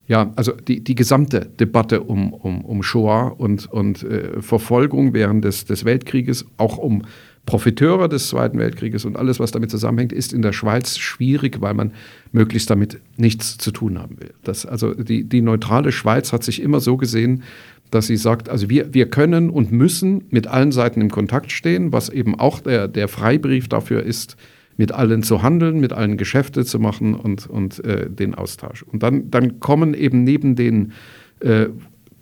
[0.08, 5.45] Ja, also die, die gesamte Debatte um, um, um Shoah und, und äh, Verfolgung während
[5.45, 7.04] des, des Weltkrieges, auch um
[7.45, 11.74] Profiteure des Zweiten Weltkrieges und alles, was damit zusammenhängt, ist in der Schweiz schwierig, weil
[11.74, 11.91] man
[12.32, 14.34] möglichst damit nichts zu tun haben will.
[14.43, 17.43] Das, also die, die neutrale Schweiz hat sich immer so gesehen,
[17.89, 21.91] dass sie sagt, also wir, wir können und müssen mit allen Seiten im Kontakt stehen,
[21.91, 24.38] was eben auch der, der Freibrief dafür ist,
[24.82, 28.82] mit allen zu handeln, mit allen Geschäfte zu machen und, und äh, den Austausch.
[28.82, 30.93] Und dann, dann kommen eben neben den
[31.39, 31.67] äh,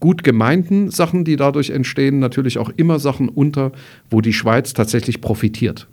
[0.02, 3.72] gut gemeinten Sachen, die dadurch entstehen, natürlich auch immer Sachen unter,
[4.10, 5.88] wo die Schweiz tatsächlich profitiert.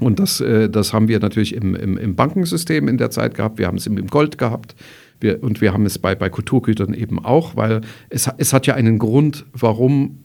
[0.00, 3.60] Und das, äh, das haben wir natürlich im, im, im, Bankensystem in der Zeit gehabt,
[3.60, 4.74] wir haben es im, Gold gehabt
[5.20, 8.74] wir, und wir haben es bei, bei Kulturgütern eben auch, weil es, es hat ja
[8.74, 10.24] einen Grund, warum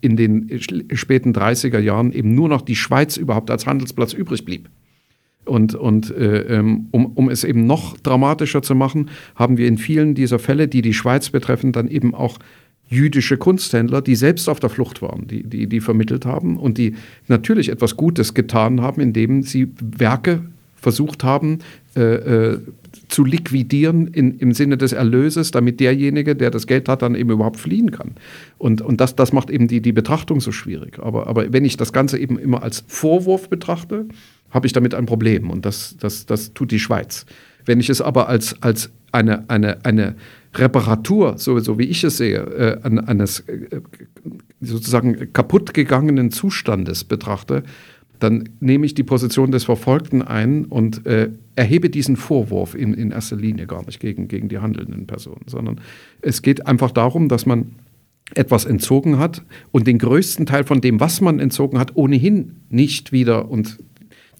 [0.00, 0.50] in den
[0.94, 4.68] späten 30er Jahren eben nur noch die Schweiz überhaupt als Handelsplatz übrig blieb.
[5.46, 9.78] Und, und äh, ähm, um, um es eben noch dramatischer zu machen, haben wir in
[9.78, 12.38] vielen dieser Fälle, die die Schweiz betreffen, dann eben auch
[12.88, 16.94] jüdische Kunsthändler, die selbst auf der Flucht waren, die, die, die vermittelt haben und die
[17.26, 20.42] natürlich etwas Gutes getan haben, indem sie Werke
[20.76, 21.60] versucht haben
[21.96, 22.58] äh, äh,
[23.08, 27.30] zu liquidieren in, im Sinne des Erlöses, damit derjenige, der das Geld hat, dann eben
[27.30, 28.12] überhaupt fliehen kann.
[28.58, 30.98] Und, und das, das macht eben die, die Betrachtung so schwierig.
[30.98, 34.06] Aber, aber wenn ich das Ganze eben immer als Vorwurf betrachte,
[34.50, 37.26] habe ich damit ein Problem und das, das, das tut die Schweiz.
[37.64, 40.14] Wenn ich es aber als, als eine, eine, eine
[40.54, 42.38] Reparatur, so, so wie ich es sehe,
[42.84, 43.80] äh, eines äh,
[44.60, 47.62] sozusagen kaputt gegangenen Zustandes betrachte,
[48.18, 53.10] dann nehme ich die Position des Verfolgten ein und äh, erhebe diesen Vorwurf in, in
[53.10, 55.80] erster Linie gar nicht gegen, gegen die handelnden Personen, sondern
[56.22, 57.72] es geht einfach darum, dass man
[58.34, 63.12] etwas entzogen hat und den größten Teil von dem, was man entzogen hat, ohnehin nicht
[63.12, 63.78] wieder und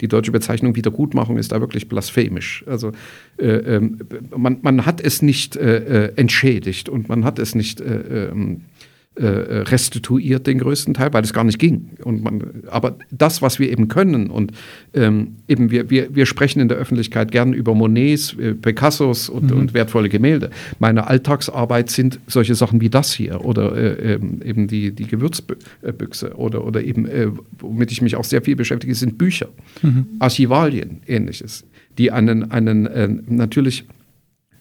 [0.01, 2.63] die deutsche Bezeichnung Wiedergutmachung ist da wirklich blasphemisch.
[2.67, 2.91] Also
[3.37, 3.89] äh, äh,
[4.35, 8.61] man, man hat es nicht äh, äh, entschädigt und man hat es nicht äh, ähm,
[8.61, 8.76] äh,
[9.19, 11.89] restituiert den größten Teil, weil es gar nicht ging.
[12.03, 14.51] Und man, aber das, was wir eben können und
[14.93, 19.51] ähm, eben wir, wir, wir sprechen in der Öffentlichkeit gern über Monets, äh, Picassos und,
[19.51, 19.57] mhm.
[19.57, 20.49] und, wertvolle Gemälde.
[20.79, 26.35] Meine Alltagsarbeit sind solche Sachen wie das hier oder äh, ähm, eben die, die Gewürzbüchse
[26.35, 27.27] oder, oder eben, äh,
[27.59, 29.49] womit ich mich auch sehr viel beschäftige, sind Bücher,
[29.81, 30.07] mhm.
[30.19, 31.65] Archivalien, ähnliches,
[31.97, 33.85] die einen, einen äh, natürlich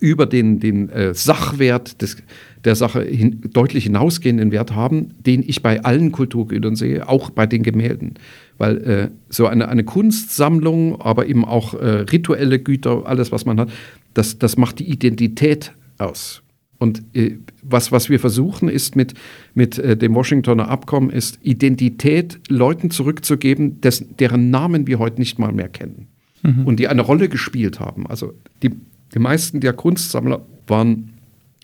[0.07, 2.19] über den, den äh, Sachwert des,
[2.65, 7.47] der Sache hin, deutlich hinausgehenden Wert haben, den ich bei allen Kulturgütern sehe, auch bei
[7.47, 8.15] den Gemälden.
[8.57, 13.59] Weil äh, so eine, eine Kunstsammlung, aber eben auch äh, rituelle Güter, alles, was man
[13.59, 13.71] hat,
[14.15, 16.43] das, das macht die Identität aus.
[16.79, 19.15] Und äh, was, was wir versuchen, ist mit,
[19.55, 25.39] mit äh, dem Washingtoner Abkommen, ist Identität Leuten zurückzugeben, des, deren Namen wir heute nicht
[25.41, 26.07] mal mehr kennen.
[26.43, 26.67] Mhm.
[26.67, 28.07] Und die eine Rolle gespielt haben.
[28.07, 28.71] Also die,
[29.15, 31.15] die meisten der Kunstsammler waren,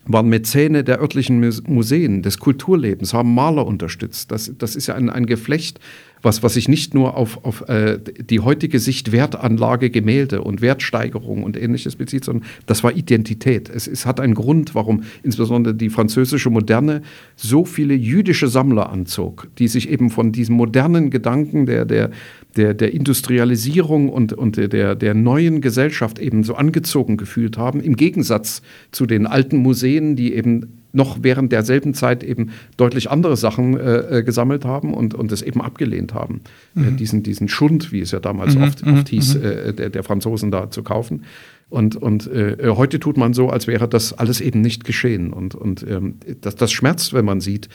[0.05, 4.31] waren Mäzene der örtlichen Museen, des Kulturlebens, haben Maler unterstützt.
[4.31, 5.79] Das, das ist ja ein, ein Geflecht
[6.23, 11.43] was, was sich nicht nur auf, auf äh, die heutige Sicht Wertanlage, Gemälde und Wertsteigerung
[11.43, 13.69] und ähnliches bezieht, sondern das war Identität.
[13.69, 17.01] Es, es hat einen Grund, warum insbesondere die französische Moderne
[17.35, 22.09] so viele jüdische Sammler anzog, die sich eben von diesem modernen Gedanken der, der,
[22.55, 27.95] der, der Industrialisierung und, und der, der neuen Gesellschaft eben so angezogen gefühlt haben, im
[27.95, 33.77] Gegensatz zu den alten Museen, die eben noch während derselben Zeit eben deutlich andere Sachen
[33.77, 36.41] äh, äh, gesammelt haben und, und es eben abgelehnt haben,
[36.75, 36.87] äh, mhm.
[36.87, 38.63] äh, diesen, diesen Schund, wie es ja damals mhm.
[38.63, 39.05] oft, oft mhm.
[39.05, 39.43] hieß, mhm.
[39.43, 41.23] äh, der, der, Franzosen da zu kaufen.
[41.69, 45.33] Und, und äh, heute tut man so, als wäre das alles eben nicht geschehen.
[45.33, 47.67] Und, und ähm, das, das schmerzt, wenn man sieht,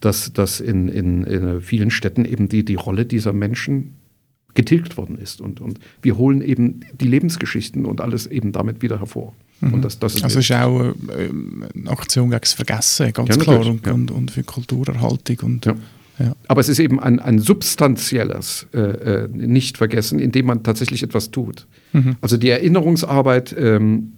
[0.00, 3.94] dass, dass in, in, in vielen Städten eben die, die Rolle dieser Menschen
[4.56, 5.40] getilgt worden ist.
[5.40, 9.32] Und, und wir holen eben die Lebensgeschichten und alles eben damit wieder hervor.
[9.60, 9.74] Mhm.
[9.74, 10.92] Und das, das ist also es ist auch äh,
[11.74, 13.92] eine Aktion gegen das Vergessen, ganz ja, klar, und, ja.
[13.92, 15.38] und, und, für Kulturerhaltung.
[15.42, 15.76] Und, ja.
[16.18, 16.34] Ja.
[16.48, 21.66] Aber es ist eben ein, ein substanzielles äh, äh, Nicht-Vergessen, indem man tatsächlich etwas tut.
[21.92, 22.16] Mhm.
[22.22, 24.12] Also die Erinnerungsarbeit, ähm,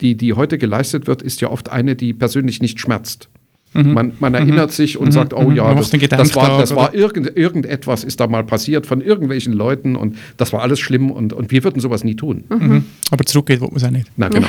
[0.00, 3.28] die, die heute geleistet wird, ist ja oft eine, die persönlich nicht schmerzt.
[3.76, 3.92] Mhm.
[3.92, 4.74] Man, man, erinnert mhm.
[4.74, 5.12] sich und mhm.
[5.12, 9.00] sagt, oh ja, das, das, war, das war irgend, irgendetwas ist da mal passiert von
[9.00, 12.44] irgendwelchen Leuten und das war alles schlimm und, und wir würden sowas nie tun.
[12.48, 12.84] Mhm.
[13.10, 14.10] Aber zurückgeht, wo man es auch nicht.
[14.16, 14.48] Na genau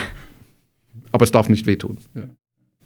[1.12, 1.98] aber es darf nicht wehtun.
[2.14, 2.24] Ja.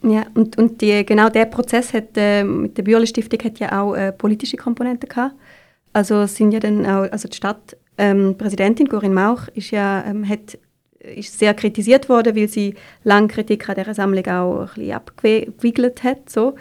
[0.04, 3.94] Ja, und, und die, genau der Prozess hat, äh, mit der Bürle-Stiftung hat ja auch
[3.94, 5.36] äh, politische Komponenten gehabt.
[5.92, 10.58] Also sind ja dann auch, also die Stadtpräsidentin ähm, Corinne Mauch ist ja, ähm, hat,
[11.02, 12.74] ist sehr kritisiert worden, weil sie
[13.04, 16.30] lange Kritik an dieser Sammlung auch ein abgewiegelt hat.
[16.30, 16.54] So.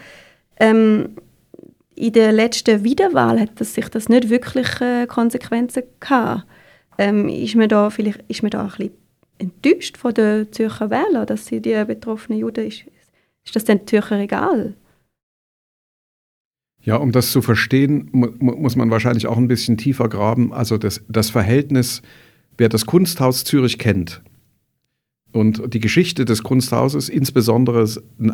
[0.60, 1.10] Ähm,
[1.96, 6.46] in der letzten Wiederwahl hat das sich das nicht wirklich äh, Konsequenzen gehabt.
[6.98, 8.92] Ähm, ist man da vielleicht ist man da ein bisschen
[9.38, 12.84] enttäuscht von den Zürcher Wählern, dass sie die betroffenen Juden ist.
[13.44, 14.76] Ist das den Zürcher egal?
[16.84, 20.52] Ja, um das zu verstehen, mu muss man wahrscheinlich auch ein bisschen tiefer graben.
[20.52, 22.02] Also das, das Verhältnis,
[22.58, 24.24] wer das Kunsthaus Zürich kennt
[25.32, 27.88] und die Geschichte des Kunsthauses, insbesondere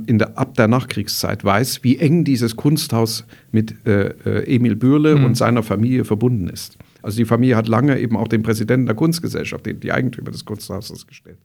[0.07, 5.15] in der, ab der Nachkriegszeit, weiß, wie eng dieses Kunsthaus mit äh, äh Emil Bürle
[5.15, 5.25] mhm.
[5.25, 6.77] und seiner Familie verbunden ist.
[7.03, 10.45] Also die Familie hat lange eben auch den Präsidenten der Kunstgesellschaft, den, die Eigentümer des
[10.45, 11.37] Kunsthauses gestellt.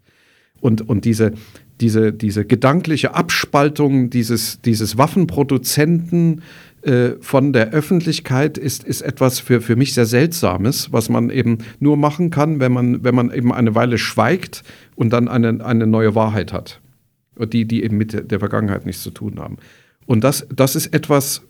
[0.60, 1.32] Und, und diese,
[1.80, 6.42] diese, diese gedankliche Abspaltung dieses, dieses Waffenproduzenten
[6.82, 11.58] äh, von der Öffentlichkeit ist, ist etwas für, für mich sehr Seltsames, was man eben
[11.78, 14.64] nur machen kann, wenn man, wenn man eben eine Weile schweigt
[14.96, 16.80] und dann eine, eine neue Wahrheit hat.
[17.38, 19.56] Die, die eben mit der Vergangenheit nichts zu tun haben.
[20.06, 21.42] Und das, das ist etwas,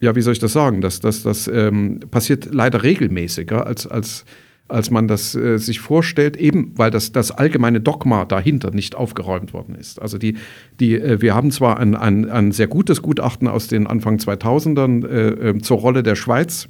[0.00, 0.80] ja, wie soll ich das sagen?
[0.80, 4.24] Das, das, das ähm, passiert leider regelmäßiger, als, als,
[4.68, 9.52] als man das äh, sich vorstellt, eben weil das, das allgemeine Dogma dahinter nicht aufgeräumt
[9.52, 10.00] worden ist.
[10.00, 10.36] Also die,
[10.80, 15.06] die, äh, wir haben zwar ein, ein, ein sehr gutes Gutachten aus den Anfang 2000ern
[15.06, 16.68] äh, ähm, zur Rolle der Schweiz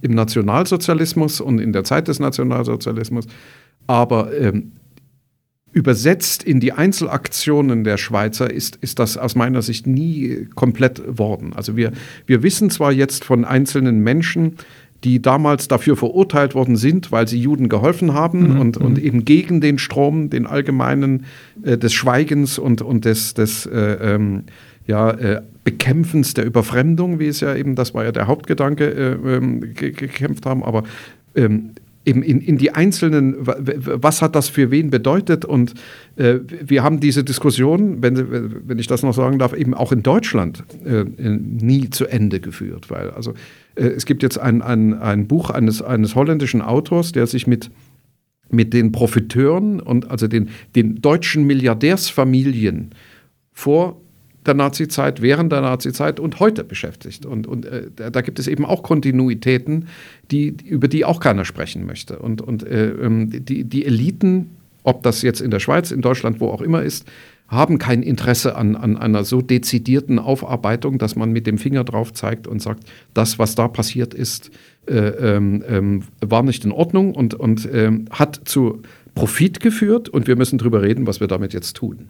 [0.00, 3.26] im Nationalsozialismus und in der Zeit des Nationalsozialismus,
[3.86, 4.72] aber ähm,
[5.76, 11.52] übersetzt in die Einzelaktionen der Schweizer ist, ist das aus meiner Sicht nie komplett worden.
[11.52, 11.92] Also wir,
[12.24, 14.56] wir wissen zwar jetzt von einzelnen Menschen,
[15.06, 18.60] die damals dafür verurteilt worden sind, weil sie Juden geholfen haben mhm.
[18.60, 19.04] und, und mhm.
[19.04, 21.26] eben gegen den Strom, den allgemeinen
[21.62, 24.42] äh, des Schweigens und, und des, des äh, ähm,
[24.84, 29.36] ja, äh, Bekämpfens der Überfremdung, wie es ja eben, das war ja der Hauptgedanke, äh,
[29.36, 30.64] ähm, gekämpft haben.
[30.64, 30.82] Aber
[31.36, 31.70] ähm,
[32.06, 35.44] eben in, in die einzelnen, was hat das für wen bedeutet?
[35.44, 35.74] Und
[36.16, 40.02] äh, wir haben diese Diskussion, wenn, wenn ich das noch sagen darf, eben auch in
[40.02, 43.34] Deutschland äh, nie zu Ende geführt, weil also
[43.74, 47.70] äh, es gibt jetzt ein, ein, ein Buch eines, eines holländischen Autors, der sich mit
[48.48, 52.90] mit den Profiteuren und also den, den deutschen Milliardärsfamilien
[53.52, 54.00] vor
[54.46, 57.26] der Nazizeit, während der Nazizeit und heute beschäftigt.
[57.26, 59.88] Und, und äh, da gibt es eben auch Kontinuitäten,
[60.30, 62.18] die, über die auch keiner sprechen möchte.
[62.18, 64.50] Und, und äh, ähm, die, die Eliten,
[64.82, 67.06] ob das jetzt in der Schweiz, in Deutschland, wo auch immer ist,
[67.48, 72.12] haben kein Interesse an, an einer so dezidierten Aufarbeitung, dass man mit dem Finger drauf
[72.12, 72.84] zeigt und sagt,
[73.14, 74.50] das, was da passiert ist,
[74.86, 78.82] äh, ähm, ähm, war nicht in Ordnung und, und ähm, hat zu
[79.14, 82.08] Profit geführt und wir müssen darüber reden, was wir damit jetzt tun.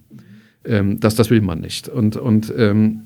[0.64, 1.88] Ähm, das, das will man nicht.
[1.88, 3.02] Und, und ähm,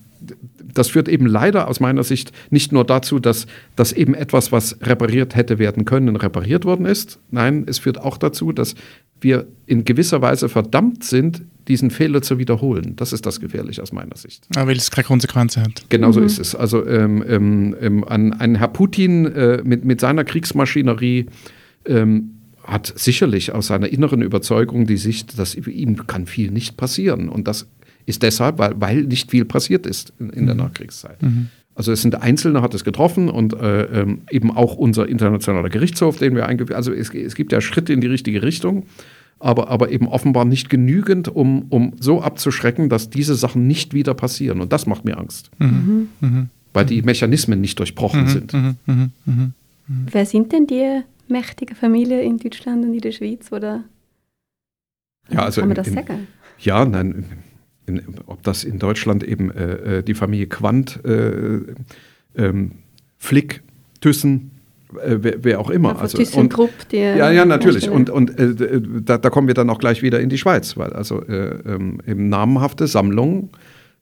[0.72, 3.46] das führt eben leider aus meiner Sicht nicht nur dazu, dass,
[3.76, 7.18] dass eben etwas, was repariert hätte werden können, repariert worden ist.
[7.30, 8.74] Nein, es führt auch dazu, dass
[9.20, 12.96] wir in gewisser Weise verdammt sind, diesen Fehler zu wiederholen.
[12.96, 14.46] Das ist das Gefährliche aus meiner Sicht.
[14.56, 15.84] Aber weil es keine Konsequenzen hat.
[15.88, 16.26] Genau so mhm.
[16.26, 16.54] ist es.
[16.54, 21.26] Also ähm, ähm, ähm, ein, ein, Herr Putin äh, mit, mit seiner Kriegsmaschinerie
[21.86, 27.28] ähm, hat sicherlich aus seiner inneren Überzeugung die Sicht, dass ihm kann viel nicht passieren.
[27.28, 27.66] Und das
[28.06, 30.62] ist deshalb, weil, weil nicht viel passiert ist in, in der mhm.
[30.62, 31.22] Nachkriegszeit.
[31.22, 31.48] Mhm.
[31.74, 36.18] Also es sind Einzelne hat es getroffen und äh, ähm, eben auch unser internationaler Gerichtshof,
[36.18, 38.84] den wir eingeführt Also es, es, gibt ja Schritte in die richtige Richtung,
[39.38, 44.12] aber, aber eben offenbar nicht genügend, um, um so abzuschrecken, dass diese Sachen nicht wieder
[44.14, 44.60] passieren.
[44.60, 45.50] Und das macht mir Angst.
[45.58, 46.08] Mhm.
[46.20, 46.48] Mhm.
[46.74, 48.28] Weil die Mechanismen nicht durchbrochen mhm.
[48.28, 48.52] sind.
[48.52, 48.76] Mhm.
[49.24, 49.52] Mhm.
[50.12, 51.00] Wer sind denn die
[51.30, 53.50] mächtigen Familien in Deutschland und in der Schweiz?
[53.52, 53.84] Oder
[55.30, 56.26] ja, also kann man das in, sagen?
[56.58, 57.24] Ja, nein
[57.90, 61.60] in, ob das in Deutschland eben äh, äh, die Familie Quandt, äh,
[62.36, 62.72] ähm,
[63.18, 63.62] Flick,
[64.00, 64.52] Thyssen,
[64.94, 65.90] äh, wer, wer, auch immer.
[65.90, 66.56] Ja, also, und,
[66.92, 67.90] die, ja, ja, natürlich.
[67.90, 70.92] Und, und äh, da, da, kommen wir dann auch gleich wieder in die Schweiz, weil
[70.92, 73.50] also äh, ähm, eben namenhafte Sammlungen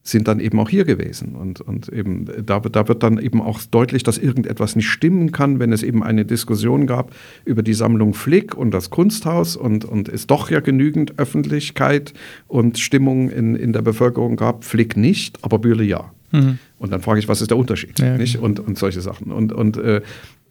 [0.09, 1.35] sind dann eben auch hier gewesen.
[1.35, 5.59] Und, und eben da, da wird dann eben auch deutlich, dass irgendetwas nicht stimmen kann,
[5.59, 7.13] wenn es eben eine Diskussion gab
[7.45, 12.13] über die Sammlung Flick und das Kunsthaus und, und es doch ja genügend Öffentlichkeit
[12.47, 14.63] und Stimmung in, in der Bevölkerung gab.
[14.63, 16.11] Flick nicht, aber Bühle ja.
[16.31, 16.59] Mhm.
[16.77, 17.99] Und dann frage ich, was ist der Unterschied?
[17.99, 18.37] Ja, nicht?
[18.37, 19.31] Und, und solche Sachen.
[19.31, 20.01] Und, und äh,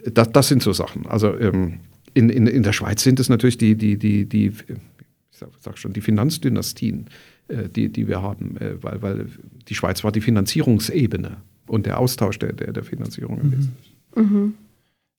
[0.04, 1.06] das, das sind so Sachen.
[1.06, 1.80] Also ähm,
[2.14, 5.92] in, in, in der Schweiz sind es natürlich die, die, die, die ich sag, schon,
[5.92, 7.06] die Finanzdynastien
[7.48, 9.26] die, die wir haben, äh, weil, weil
[9.68, 14.22] die Schweiz war die Finanzierungsebene und der Austausch der, der, der Finanzierung mhm.
[14.22, 14.54] Mhm.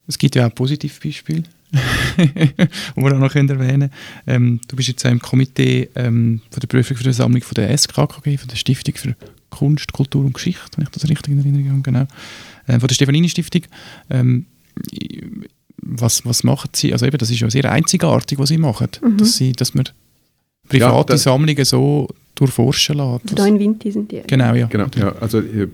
[0.07, 1.43] Es gibt ja auch Positivbeispiele,
[2.17, 2.29] die
[2.95, 3.91] wir auch noch erwähnen
[4.25, 7.53] ähm, Du bist jetzt auch im Komitee ähm, von der Prüfung für die Sammlung von
[7.53, 9.15] der SKKG, von der Stiftung für
[9.51, 12.07] Kunst, Kultur und Geschichte, wenn ich das richtig in Erinnerung habe, genau.
[12.67, 13.63] Ähm, von der Stefanini-Stiftung.
[14.09, 14.45] Ähm,
[15.81, 16.91] was, was machen Sie?
[16.93, 19.17] Also eben, das ist ja sehr einzigartig, was Sie machen, mhm.
[19.17, 19.89] dass, Sie, dass man
[20.69, 23.21] private ja, Sammlungen so durchforschen lassen.
[23.23, 24.21] Also da in Vinti sind die.
[24.25, 24.67] Genau, ja.
[24.67, 25.13] Genau, ja.
[25.19, 25.67] Also äh,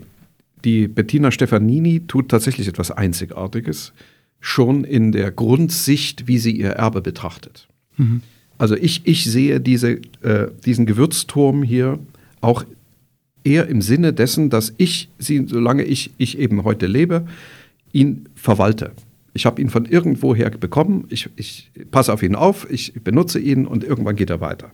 [0.64, 3.92] die Bettina Stefanini tut tatsächlich etwas Einzigartiges,
[4.40, 7.68] schon in der Grundsicht, wie sie ihr Erbe betrachtet.
[7.96, 8.22] Mhm.
[8.58, 11.98] Also ich, ich sehe diese, äh, diesen Gewürzturm hier
[12.40, 12.64] auch
[13.44, 17.26] eher im Sinne dessen, dass ich sie, solange ich, ich eben heute lebe,
[17.92, 18.92] ihn verwalte.
[19.34, 23.66] Ich habe ihn von irgendwoher bekommen, ich, ich passe auf ihn auf, ich benutze ihn
[23.66, 24.72] und irgendwann geht er weiter.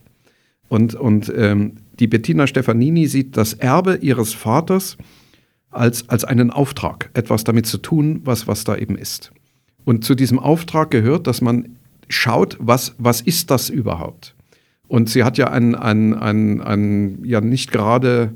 [0.69, 4.97] Und, und ähm, die Bettina Stefanini sieht das Erbe ihres Vaters
[5.69, 9.31] als, als einen Auftrag, etwas damit zu tun, was, was da eben ist.
[9.85, 14.35] Und zu diesem Auftrag gehört, dass man schaut, was, was ist das überhaupt?
[14.87, 18.33] Und sie hat ja ein, ein, ein, ein ja nicht gerade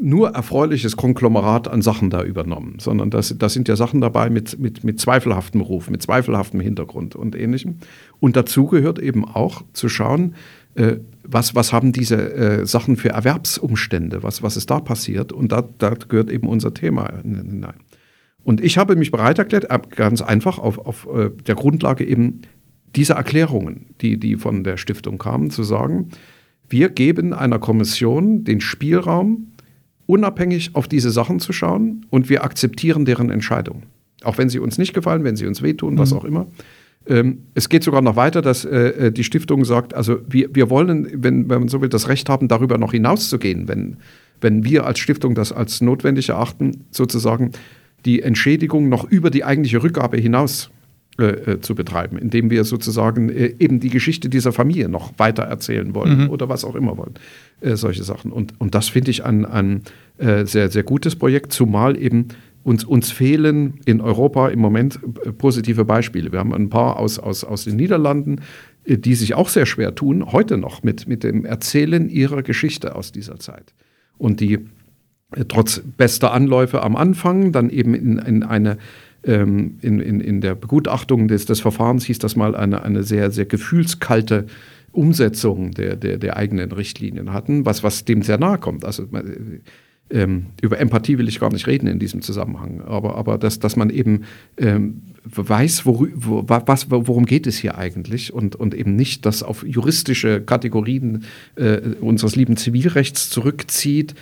[0.00, 4.58] nur erfreuliches Konglomerat an Sachen da übernommen, sondern das, das sind ja Sachen dabei mit,
[4.58, 7.76] mit, mit zweifelhaftem Ruf, mit zweifelhaftem Hintergrund und ähnlichem.
[8.18, 10.34] Und dazu gehört eben auch zu schauen,
[10.74, 10.96] äh,
[11.26, 15.32] was, was haben diese äh, Sachen für Erwerbsumstände, was, was ist da passiert?
[15.32, 17.74] Und da, da gehört eben unser Thema hinein.
[18.42, 19.66] Und ich habe mich bereit erklärt,
[19.96, 22.42] ganz einfach auf, auf äh, der Grundlage eben
[22.94, 26.10] dieser Erklärungen, die, die von der Stiftung kamen, zu sagen,
[26.68, 29.52] wir geben einer Kommission den Spielraum,
[30.06, 33.84] unabhängig auf diese Sachen zu schauen und wir akzeptieren deren Entscheidung.
[34.22, 35.98] Auch wenn sie uns nicht gefallen, wenn sie uns wehtun, mhm.
[35.98, 36.46] was auch immer.
[37.06, 40.70] Ähm, es geht sogar noch weiter, dass äh, äh, die Stiftung sagt, also wir, wir
[40.70, 43.98] wollen, wenn, wenn man so will, das Recht haben, darüber noch hinauszugehen, wenn,
[44.40, 47.52] wenn wir als Stiftung das als notwendig erachten, sozusagen
[48.04, 50.70] die Entschädigung noch über die eigentliche Rückgabe hinaus
[51.18, 55.42] äh, äh zu betreiben, indem wir sozusagen äh, eben die Geschichte dieser Familie noch weiter
[55.42, 56.30] erzählen wollen mhm.
[56.30, 57.14] oder was auch immer wollen.
[57.60, 58.32] Äh, solche Sachen.
[58.32, 59.82] Und, und das finde ich ein, ein
[60.16, 62.28] sehr, sehr gutes Projekt, zumal eben
[62.64, 66.32] uns, uns fehlen in Europa im Moment äh, positive Beispiele.
[66.32, 68.40] Wir haben ein paar aus, aus, aus den Niederlanden,
[68.84, 72.96] äh, die sich auch sehr schwer tun, heute noch mit, mit dem Erzählen ihrer Geschichte
[72.96, 73.74] aus dieser Zeit.
[74.16, 74.54] Und die
[75.32, 78.78] äh, trotz bester Anläufe am Anfang dann eben in, in eine
[79.26, 83.30] ähm, in, in, in der Begutachtung des, des Verfahrens hieß das mal eine, eine sehr,
[83.30, 84.46] sehr gefühlskalte
[84.92, 88.84] Umsetzung der, der, der eigenen Richtlinien hatten, was, was dem sehr nahe kommt.
[88.84, 89.06] Also
[90.10, 93.76] ähm, über Empathie will ich gar nicht reden in diesem Zusammenhang, aber, aber dass, dass
[93.76, 94.24] man eben
[94.58, 98.32] ähm, weiß, wo, wo, was, worum geht es hier eigentlich?
[98.32, 101.24] Und, und eben nicht das auf juristische Kategorien
[101.56, 104.14] äh, unseres lieben Zivilrechts zurückzieht,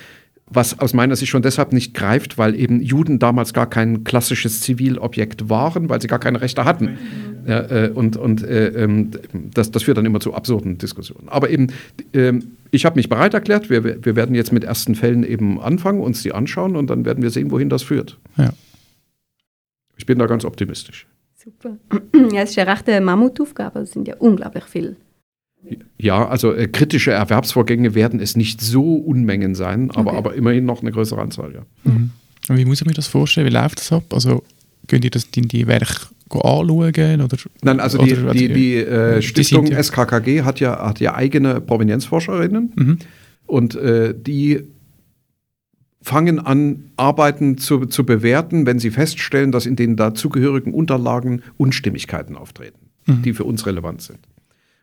[0.55, 4.61] was aus meiner Sicht schon deshalb nicht greift, weil eben Juden damals gar kein klassisches
[4.61, 6.99] Zivilobjekt waren, weil sie gar keine Rechte hatten.
[7.47, 9.11] Ja, äh, und und äh, ähm,
[9.53, 11.29] das, das führt dann immer zu absurden Diskussionen.
[11.29, 11.69] Aber eben,
[12.13, 12.33] äh,
[12.71, 16.23] ich habe mich bereit erklärt, wir, wir werden jetzt mit ersten Fällen eben anfangen, uns
[16.23, 18.19] die anschauen und dann werden wir sehen, wohin das führt.
[18.37, 18.53] Ja.
[19.97, 21.07] Ich bin da ganz optimistisch.
[21.35, 21.77] Super.
[22.33, 24.97] Ja, es ist eine rechte Mammutaufgabe, es sind ja unglaublich viele
[25.99, 30.19] ja, also äh, kritische Erwerbsvorgänge werden es nicht so Unmengen sein, aber, okay.
[30.19, 31.63] aber immerhin noch eine größere Anzahl, ja.
[31.85, 32.11] Mhm.
[32.49, 33.47] wie muss ich mir das vorstellen?
[33.47, 34.05] Wie läuft das ab?
[34.13, 34.43] Also
[34.89, 37.21] könnt ihr das in die Werke anschauen?
[37.21, 41.15] Oder, Nein, also die, oder, die, die, äh, Stiftung die SKKG hat ja, hat ja
[41.15, 42.99] eigene Provenienzforscherinnen mhm.
[43.47, 44.63] und äh, die
[46.01, 52.37] fangen an, Arbeiten zu, zu bewerten, wenn sie feststellen, dass in den dazugehörigen Unterlagen Unstimmigkeiten
[52.37, 53.23] auftreten, mhm.
[53.23, 54.19] die für uns relevant sind.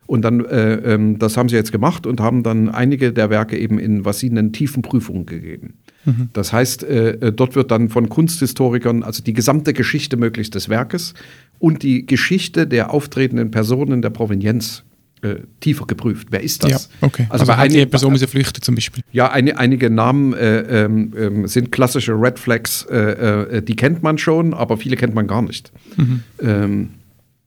[0.06, 3.56] Und dann, äh, ähm, das haben sie jetzt gemacht und haben dann einige der Werke
[3.56, 5.74] eben in, was sie nennen, tiefen Prüfungen gegeben.
[6.04, 6.30] Mhm.
[6.32, 10.68] Das heißt, äh, äh, dort wird dann von Kunsthistorikern, also die gesamte Geschichte möglichst des
[10.68, 11.14] Werkes
[11.58, 14.82] und die Geschichte der auftretenden Personen der Provenienz
[15.22, 16.28] äh, tiefer geprüft.
[16.30, 16.70] Wer ist das?
[16.70, 17.26] Ja, okay.
[17.28, 19.04] Also, also bei einigen Personen ist flüchten zum Beispiel.
[19.12, 24.02] Ja, eine, einige Namen äh, ähm, ähm sind klassische Red Flags, äh, äh, die kennt
[24.02, 25.72] man schon, aber viele kennt man gar nicht.
[25.96, 26.22] Mhm.
[26.40, 26.88] Ähm,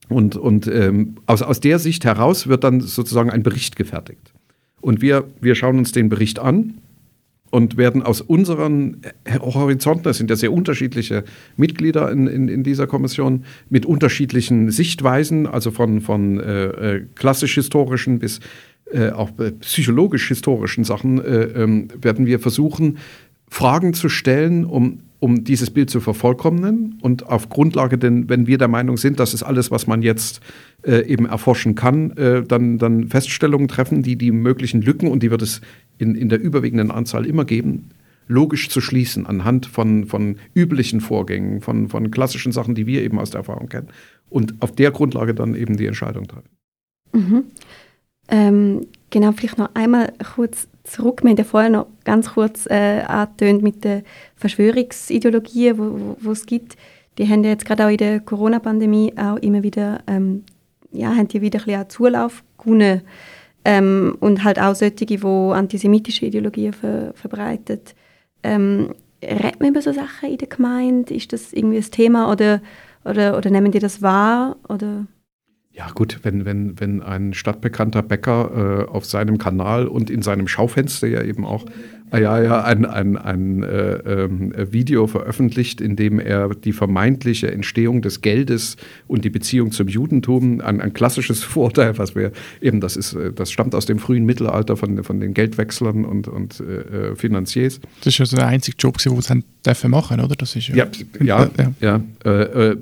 [0.09, 4.33] und, und ähm, aus, aus der Sicht heraus wird dann sozusagen ein Bericht gefertigt.
[4.81, 6.75] Und wir, wir schauen uns den Bericht an
[7.51, 8.97] und werden aus unseren
[9.39, 11.23] Horizonten, das sind ja sehr unterschiedliche
[11.55, 18.19] Mitglieder in, in, in dieser Kommission, mit unterschiedlichen Sichtweisen, also von, von äh, äh klassisch-historischen
[18.19, 18.39] bis
[18.91, 22.97] äh, auch äh, psychologisch-historischen Sachen, äh, ähm, werden wir versuchen,
[23.53, 28.57] Fragen zu stellen, um um dieses Bild zu vervollkommnen und auf Grundlage, denn wenn wir
[28.57, 30.41] der Meinung sind, das ist alles, was man jetzt
[30.85, 35.31] äh, eben erforschen kann, äh, dann, dann Feststellungen treffen, die die möglichen Lücken, und die
[35.31, 35.61] wird es
[35.97, 37.91] in, in der überwiegenden Anzahl immer geben,
[38.27, 43.17] logisch zu schließen anhand von, von üblichen Vorgängen, von, von klassischen Sachen, die wir eben
[43.17, 43.87] aus der Erfahrung kennen
[44.29, 46.49] und auf der Grundlage dann eben die Entscheidung treffen.
[47.13, 47.43] Mhm.
[48.27, 51.23] Ähm, genau, vielleicht noch einmal kurz zurück.
[51.23, 54.03] Wir haben ja vorher noch ganz kurz äh, angetönt mit den
[54.35, 56.75] Verschwörungsideologien, wo, wo, es gibt.
[57.17, 60.43] Die haben ja jetzt gerade auch in der Corona-Pandemie auch immer wieder, ähm,
[60.91, 63.01] ja, haben die wieder ein bisschen Zulauf gewonnen.
[63.63, 67.95] Ähm, und halt auch solche, die antisemitische Ideologien ver verbreitet.
[68.41, 71.13] Ähm, redet man über so Sachen in der Gemeinde?
[71.13, 72.61] Ist das irgendwie ein Thema oder,
[73.05, 74.57] oder, oder nehmen die das wahr?
[74.67, 75.05] Oder?
[75.75, 80.47] Ja gut, wenn, wenn, wenn ein stadtbekannter Bäcker äh, auf seinem Kanal und in seinem
[80.47, 81.65] Schaufenster ja eben auch
[82.19, 88.01] ja, ja, ein, ein, ein äh, äh, Video veröffentlicht, in dem er die vermeintliche Entstehung
[88.01, 92.95] des Geldes und die Beziehung zum Judentum, ein, ein klassisches Vorteil, was wir eben, das
[92.95, 97.11] ist, äh, das stammt aus dem frühen Mittelalter von, von den Geldwechslern und, und äh,
[97.11, 97.79] äh Finanziers.
[97.99, 100.35] Das ist ja so der einzige Job, den sie dürfen machen, oder?
[100.35, 102.75] Das ist ja, ja, ja, ja, äh,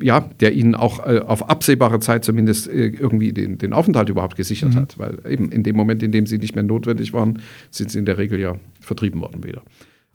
[0.00, 4.78] ja, der ihnen auch auf absehbare Zeit zumindest irgendwie den, den Aufenthalt überhaupt gesichert mhm.
[4.78, 7.40] hat, weil eben in dem Moment, in dem sie nicht mehr notwendig waren,
[7.70, 9.62] sind sie in der Regel ja vertrieben worden wieder.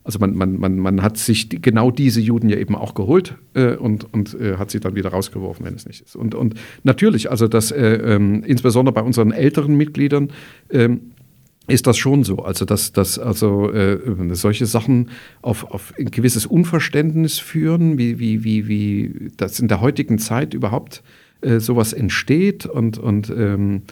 [0.06, 3.34] Also man, man, man, man hat sich die, genau diese Juden ja eben auch geholt
[3.54, 6.14] äh, und, und äh, hat sie dann wieder rausgeworfen, wenn es nicht ist.
[6.14, 10.30] Und, und natürlich, also das äh, ähm, insbesondere bei unseren älteren Mitgliedern
[10.70, 11.10] ähm,
[11.66, 12.38] ist das schon so.
[12.38, 13.98] Also dass, dass also äh,
[14.34, 15.10] solche Sachen
[15.42, 20.54] auf, auf ein gewisses Unverständnis führen, wie, wie, wie, wie das in der heutigen Zeit
[20.54, 21.02] überhaupt
[21.40, 23.82] äh, sowas entsteht und, und ähm,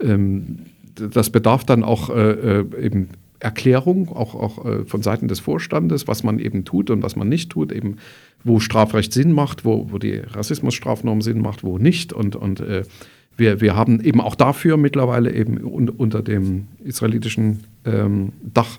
[0.00, 0.58] ähm,
[0.94, 3.08] das bedarf dann auch äh, eben
[3.42, 7.28] Erklärung, auch, auch äh, von Seiten des Vorstandes, was man eben tut und was man
[7.28, 7.96] nicht tut, eben
[8.44, 12.12] wo Strafrecht Sinn macht, wo, wo die Rassismusstrafnorm Sinn macht, wo nicht.
[12.12, 12.84] Und, und äh,
[13.36, 18.78] wir, wir haben eben auch dafür mittlerweile eben un, unter dem israelitischen ähm, Dach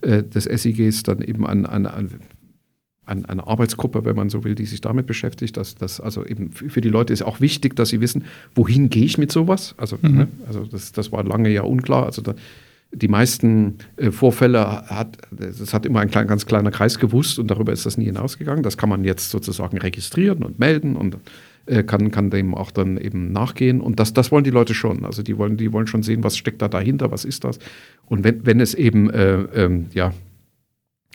[0.00, 4.66] äh, des SIGs dann eben an, an, an eine Arbeitsgruppe, wenn man so will, die
[4.66, 5.56] sich damit beschäftigt.
[5.56, 8.24] Dass, dass also eben für die Leute ist auch wichtig, dass sie wissen,
[8.54, 9.74] wohin gehe ich mit sowas.
[9.76, 10.16] Also, mhm.
[10.16, 12.06] ne, also das, das war lange ja unklar.
[12.06, 12.34] Also da,
[12.94, 17.50] die meisten äh, Vorfälle hat, das hat immer ein klein, ganz kleiner Kreis gewusst und
[17.50, 18.62] darüber ist das nie hinausgegangen.
[18.62, 21.16] Das kann man jetzt sozusagen registrieren und melden und
[21.66, 23.80] äh, kann, kann dem auch dann eben nachgehen.
[23.80, 25.04] Und das, das wollen die Leute schon.
[25.04, 27.58] Also die wollen, die wollen schon sehen, was steckt da dahinter, was ist das.
[28.06, 30.12] Und wenn, wenn es eben, äh, ähm, ja,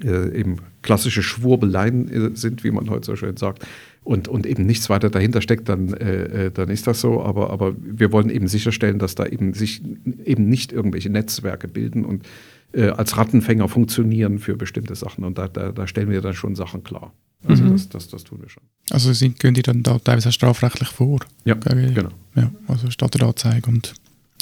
[0.03, 3.65] äh, eben klassische Schwurbeleien äh, sind, wie man heute so schön sagt,
[4.03, 7.21] und, und eben nichts weiter dahinter steckt, dann, äh, äh, dann ist das so.
[7.21, 9.81] Aber, aber wir wollen eben sicherstellen, dass da eben sich
[10.25, 12.25] eben nicht irgendwelche Netzwerke bilden und
[12.71, 15.23] äh, als Rattenfänger funktionieren für bestimmte Sachen.
[15.23, 17.13] Und da, da, da stellen wir dann schon Sachen klar.
[17.45, 17.71] Also mhm.
[17.71, 18.63] das, das, das tun wir schon.
[18.89, 21.19] Also sind, gehen die dann da teilweise strafrechtlich vor?
[21.45, 22.09] Ja, gegen, genau.
[22.35, 23.93] Ja, also Stadtanzeige und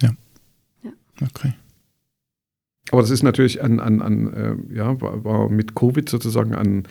[0.01, 0.11] ja.
[0.83, 0.91] ja.
[1.21, 1.53] Okay.
[2.91, 6.87] Aber das ist natürlich ein, ein, ein äh, ja, war, war, mit Covid sozusagen ein,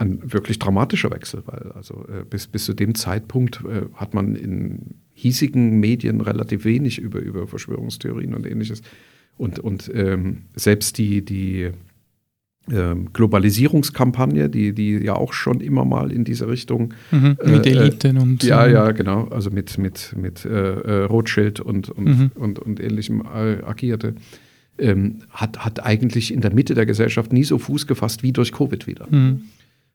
[0.00, 4.34] ein wirklich dramatischer Wechsel, weil also äh, bis, bis zu dem Zeitpunkt äh, hat man
[4.34, 8.82] in hiesigen Medien relativ wenig über, über Verschwörungstheorien und ähnliches.
[9.36, 11.70] Und, und ähm, selbst die, die
[12.70, 16.94] ähm, Globalisierungskampagne, die, die ja auch schon immer mal in diese Richtung.
[17.10, 18.42] Mhm, mit äh, Eliten und.
[18.42, 19.24] Ja, ja, genau.
[19.28, 22.30] Also mit, mit, mit äh, Rothschild und, und, mhm.
[22.34, 24.14] und, und ähnlichem agierte
[24.78, 28.52] ähm, hat, hat eigentlich in der Mitte der Gesellschaft nie so Fuß gefasst wie durch
[28.52, 29.06] Covid wieder.
[29.10, 29.42] Mhm.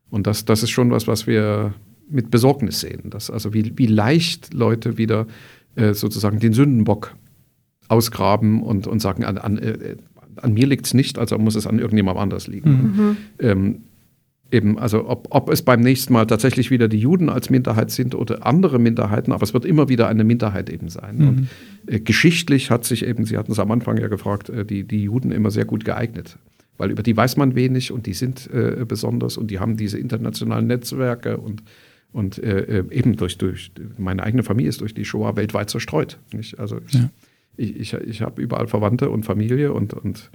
[0.10, 1.74] Und das, das ist schon was, was wir
[2.10, 3.10] mit Besorgnis sehen.
[3.10, 5.28] Dass also wie, wie leicht Leute wieder
[5.76, 7.16] äh, sozusagen den Sündenbock
[7.88, 9.98] ausgraben und, und sagen, an, an, äh,
[10.38, 12.72] an mir liegt es nicht, also muss es an irgendjemand anders liegen.
[12.72, 13.10] Mhm.
[13.10, 13.76] Und, ähm,
[14.52, 18.16] eben, also ob, ob es beim nächsten Mal tatsächlich wieder die Juden als Minderheit sind
[18.16, 21.18] oder andere Minderheiten, aber es wird immer wieder eine Minderheit eben sein.
[21.18, 21.28] Mhm.
[21.28, 21.50] Und
[21.88, 25.04] äh, geschichtlich hat sich eben, Sie hatten es am Anfang ja gefragt, äh, die, die
[25.04, 26.38] Juden immer sehr gut geeignet.
[26.78, 29.98] Weil über die weiß man wenig und die sind äh, besonders und die haben diese
[29.98, 31.64] internationalen Netzwerke und,
[32.12, 36.20] und äh, äh, eben durch, durch meine eigene Familie ist durch die Shoah weltweit zerstreut.
[36.34, 36.60] Nicht?
[36.60, 37.10] Also ich, ja.
[37.58, 40.32] ich, ich, ich habe überall Verwandte und Familie und, und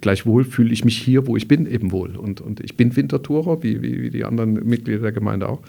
[0.00, 2.16] Gleichwohl fühle ich mich hier, wo ich bin, eben wohl.
[2.16, 5.60] Und, und ich bin Wintertourer, wie, wie, wie die anderen Mitglieder der Gemeinde auch.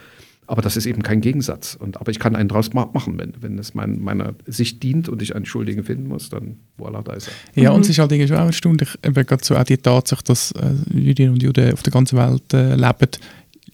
[0.47, 1.75] Aber das ist eben kein Gegensatz.
[1.75, 5.21] Und, aber ich kann einen draus machen, wenn, wenn es mein, meiner Sicht dient und
[5.21, 7.63] ich einen Schuldigen finden muss, dann voilà, da ist er.
[7.63, 7.77] Ja, mhm.
[7.77, 10.73] und es ist halt schon auch erstaunlich, eben gerade so auch die Tatsache, dass äh,
[10.93, 13.11] Jüdinnen und Juden auf der ganzen Welt äh, leben,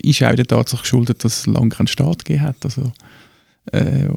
[0.01, 2.57] ist auch der Tatsache geschuldet, dass es lange keinen Staat gegeben hat.
[2.63, 2.91] Also,
[3.71, 4.07] äh,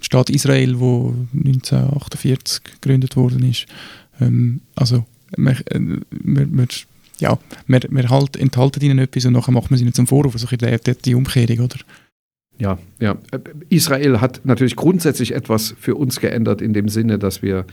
[0.00, 3.66] Staat Israel, wo 1948 gegründet worden ist,
[4.20, 5.04] ähm, also,
[5.36, 6.02] man, äh, man,
[6.50, 6.68] man,
[7.20, 10.34] ja, man, man halt enthalten ihnen etwas und nachher macht man sie ihnen zum Vorwurf.
[10.34, 11.76] Also die, die, die Umkehrung, oder?
[12.58, 13.16] Ja, ja.
[13.68, 17.64] Israel hat natürlich grundsätzlich etwas für uns geändert in dem Sinne, dass wir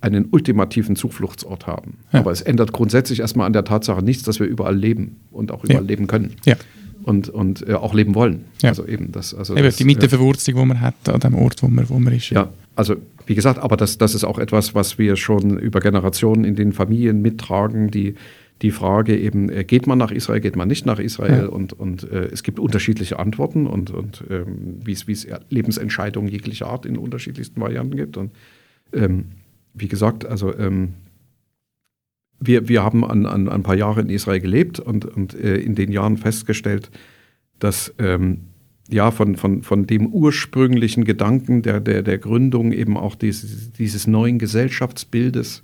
[0.00, 1.98] einen ultimativen Zufluchtsort haben.
[2.12, 2.20] Ja.
[2.20, 5.64] Aber es ändert grundsätzlich erstmal an der Tatsache nichts, dass wir überall leben und auch
[5.64, 5.88] überall ja.
[5.88, 6.34] leben können.
[6.44, 6.54] Ja.
[7.02, 8.44] Und, und äh, auch leben wollen.
[8.62, 8.68] Ja.
[8.70, 9.34] Also eben das.
[9.34, 12.12] Also eben das, die Mitteverwurzung, die man hat an dem Ort, wo man, wo man
[12.12, 12.30] ist.
[12.30, 12.96] Ja, also
[13.26, 16.72] wie gesagt, aber das, das ist auch etwas, was wir schon über Generationen in den
[16.72, 18.14] Familien mittragen, die
[18.62, 21.44] die Frage eben, äh, geht man nach Israel, geht man nicht nach Israel?
[21.44, 21.48] Ja.
[21.48, 25.06] Und, und äh, es gibt unterschiedliche Antworten und, und ähm, wie es
[25.48, 28.16] Lebensentscheidungen jeglicher Art in unterschiedlichsten Varianten gibt.
[28.16, 28.32] Und
[28.92, 29.26] ähm,
[29.74, 30.94] wie gesagt, also ähm,
[32.40, 35.74] wir, wir haben an, an, ein paar Jahre in Israel gelebt und, und äh, in
[35.74, 36.90] den Jahren festgestellt,
[37.58, 38.40] dass ähm,
[38.90, 44.06] ja, von, von, von dem ursprünglichen Gedanken der, der, der Gründung eben auch dieses, dieses
[44.06, 45.62] neuen Gesellschaftsbildes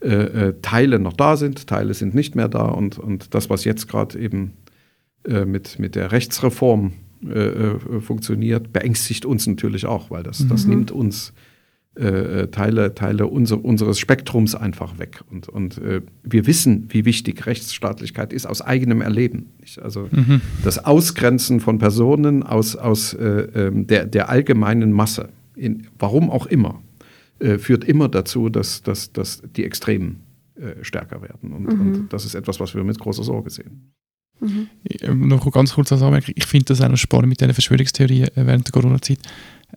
[0.00, 0.08] äh,
[0.48, 3.88] äh, Teile noch da sind, Teile sind nicht mehr da und, und das, was jetzt
[3.88, 4.52] gerade eben
[5.26, 6.92] äh, mit, mit der Rechtsreform
[7.24, 10.48] äh, äh, funktioniert, beängstigt uns natürlich auch, weil das, mhm.
[10.48, 11.32] das nimmt uns
[11.94, 15.22] äh, Teile, Teile unser, unseres Spektrums einfach weg.
[15.30, 15.80] Und, und
[16.22, 19.46] wir wissen, wie wichtig Rechtsstaatlichkeit ist aus eigenem Erleben.
[19.60, 19.80] Nicht?
[19.80, 20.42] Also mhm.
[20.62, 26.44] das Ausgrenzen von Personen aus, aus äh, ähm, der, der allgemeinen Masse, in, warum auch
[26.44, 26.82] immer,
[27.38, 30.22] äh, führt immer dazu, dass, dass, dass die Extremen
[30.56, 31.52] äh, stärker werden.
[31.52, 31.80] Und, mhm.
[31.80, 33.92] und das ist etwas, was wir mit großer Sorge sehen.
[34.40, 35.28] Mhm.
[35.28, 38.66] Noch ganz kurz als Anmerkung, ich finde das auch noch spannend mit diesen Verschwörungstheorien während
[38.66, 39.18] der Corona-Zeit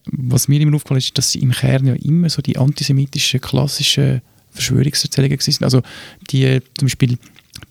[0.05, 4.22] was mir immer aufgefallen ist, dass sie im Kern ja immer so die antisemitischen, klassischen
[4.51, 5.64] Verschwörungserzählungen sind.
[5.64, 5.82] Also
[6.30, 7.18] die äh, zum Beispiel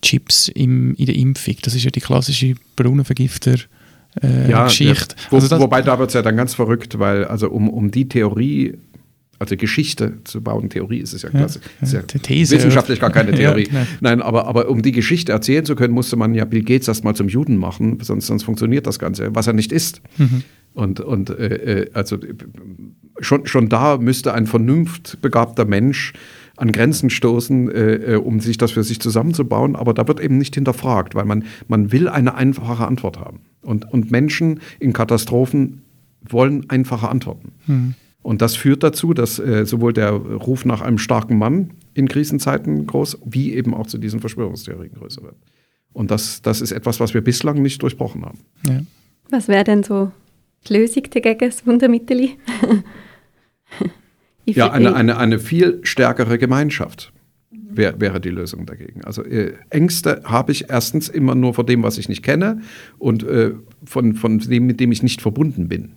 [0.03, 3.57] Chips im, in der Impfung, das ist ja die klassische Brunnenvergifter.
[4.23, 5.15] Äh, ja, Geschichte.
[5.17, 5.23] Ja.
[5.31, 8.09] Wo, also wobei da wird es ja dann ganz verrückt, weil also um, um die
[8.09, 8.77] Theorie
[9.39, 11.61] also Geschichte zu bauen, Theorie ist es ja, klasse.
[11.81, 13.69] Ja, ist ja These, wissenschaftlich gar keine Theorie.
[13.73, 16.89] Ja, Nein, aber, aber um die Geschichte erzählen zu können, musste man ja Bill Gates
[16.89, 20.03] erstmal zum Juden machen, sonst, sonst funktioniert das Ganze, was er nicht ist.
[20.17, 20.43] Mhm.
[20.75, 22.19] Und, und äh, äh, also
[23.21, 26.13] schon, schon da müsste ein vernunftbegabter Mensch
[26.57, 29.77] an Grenzen stoßen, äh, äh, um sich das für sich zusammenzubauen.
[29.77, 33.41] Aber da wird eben nicht hinterfragt, weil man, man will eine einfache Antwort haben.
[33.63, 35.83] Und, und Menschen in Katastrophen
[36.29, 37.53] wollen einfache Antworten.
[37.67, 37.95] Mhm.
[38.23, 42.87] Und das führt dazu, dass äh, sowohl der Ruf nach einem starken Mann in Krisenzeiten
[42.87, 45.37] groß, wie eben auch zu diesen Verschwörungstheorien größer wird.
[45.93, 48.39] Und das, das ist etwas, was wir bislang nicht durchbrochen haben.
[48.67, 48.81] Ja.
[49.31, 50.11] Was wäre denn so
[50.67, 52.31] die Lösung dagegen, das Wundermittel?
[54.45, 57.13] ja, eine, eine, eine viel stärkere Gemeinschaft
[57.51, 59.05] wär, wäre die Lösung dagegen.
[59.05, 62.61] Also äh, Ängste habe ich erstens immer nur vor dem, was ich nicht kenne
[62.99, 63.53] und äh,
[63.85, 65.93] von, von dem, mit dem ich nicht verbunden bin.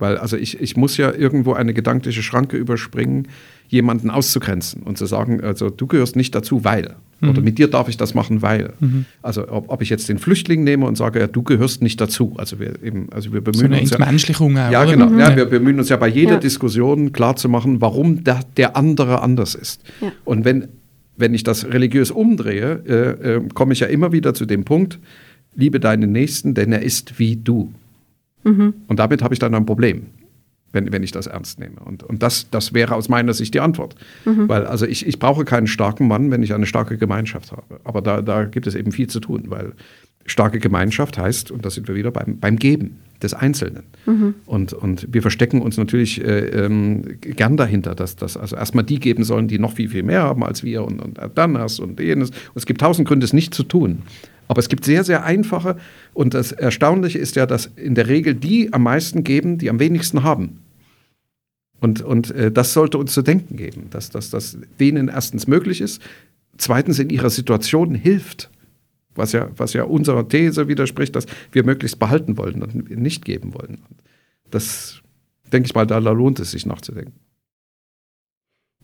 [0.00, 3.28] Weil also ich, ich muss ja irgendwo eine gedankliche Schranke überspringen,
[3.68, 6.96] jemanden auszugrenzen und zu sagen, also du gehörst nicht dazu, weil.
[7.20, 7.28] Mhm.
[7.28, 8.72] Oder mit dir darf ich das machen, weil.
[8.80, 9.04] Mhm.
[9.22, 12.34] Also ob, ob, ich jetzt den Flüchtling nehme und sage, ja, du gehörst nicht dazu.
[12.36, 13.92] Also wir eben, also wir bemühen so eine uns.
[13.92, 15.06] Entmenschlichung ja, ja, genau.
[15.06, 15.20] Mhm.
[15.20, 16.38] Ja, wir bemühen uns ja bei jeder ja.
[16.38, 19.82] Diskussion klarzumachen, warum der, der andere anders ist.
[20.00, 20.10] Ja.
[20.24, 20.68] Und wenn,
[21.16, 24.98] wenn ich das religiös umdrehe, äh, äh, komme ich ja immer wieder zu dem Punkt,
[25.54, 27.72] liebe deinen Nächsten, denn er ist wie du.
[28.44, 28.74] Mhm.
[28.88, 30.06] Und damit habe ich dann ein Problem
[30.72, 31.80] wenn, wenn ich das ernst nehme.
[31.80, 33.94] Und, und das, das wäre aus meiner Sicht die Antwort.
[34.24, 34.48] Mhm.
[34.48, 37.80] Weil also ich, ich brauche keinen starken Mann, wenn ich eine starke Gemeinschaft habe.
[37.84, 39.72] Aber da, da gibt es eben viel zu tun, weil
[40.26, 43.84] starke Gemeinschaft heißt, und da sind wir wieder beim, beim Geben des Einzelnen.
[44.06, 44.34] Mhm.
[44.46, 48.98] Und, und wir verstecken uns natürlich äh, ähm, gern dahinter, dass, dass also erstmal die
[48.98, 52.00] geben sollen, die noch viel, viel mehr haben als wir und, und dann das und
[52.00, 52.30] jenes.
[52.30, 54.02] Und es gibt tausend Gründe, es nicht zu tun.
[54.48, 55.76] Aber es gibt sehr, sehr einfache
[56.12, 59.78] und das Erstaunliche ist ja, dass in der Regel die am meisten geben, die am
[59.78, 60.58] wenigsten haben.
[61.80, 66.02] Und, und äh, das sollte uns zu denken geben, dass das denen erstens möglich ist,
[66.58, 68.50] zweitens in ihrer Situation hilft,
[69.14, 73.54] was ja, was ja unserer These widerspricht, dass wir möglichst behalten wollen und nicht geben
[73.54, 73.78] wollen.
[74.50, 75.02] Das
[75.52, 77.14] denke ich mal, da lohnt es sich nachzudenken.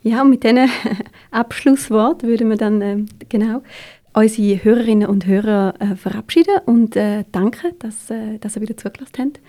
[0.03, 0.68] Ja, und mit diesem
[1.31, 3.62] Abschlusswort würden wir dann äh, genau
[4.12, 9.12] unsere Hörerinnen und Hörer äh, verabschieden und äh, danken, dass, äh, dass ihr wieder zugelassen
[9.18, 9.41] habt.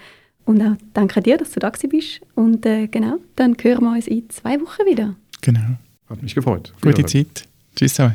[0.45, 2.21] Und auch danke dir, dass du da bist.
[2.35, 5.15] Und äh, genau, dann hören wir uns in zwei Wochen wieder.
[5.41, 5.77] Genau.
[6.09, 6.73] Hat mich gefreut.
[6.81, 7.47] Gute Zeit.
[7.75, 7.95] Tschüss.
[7.95, 8.11] Tschüss.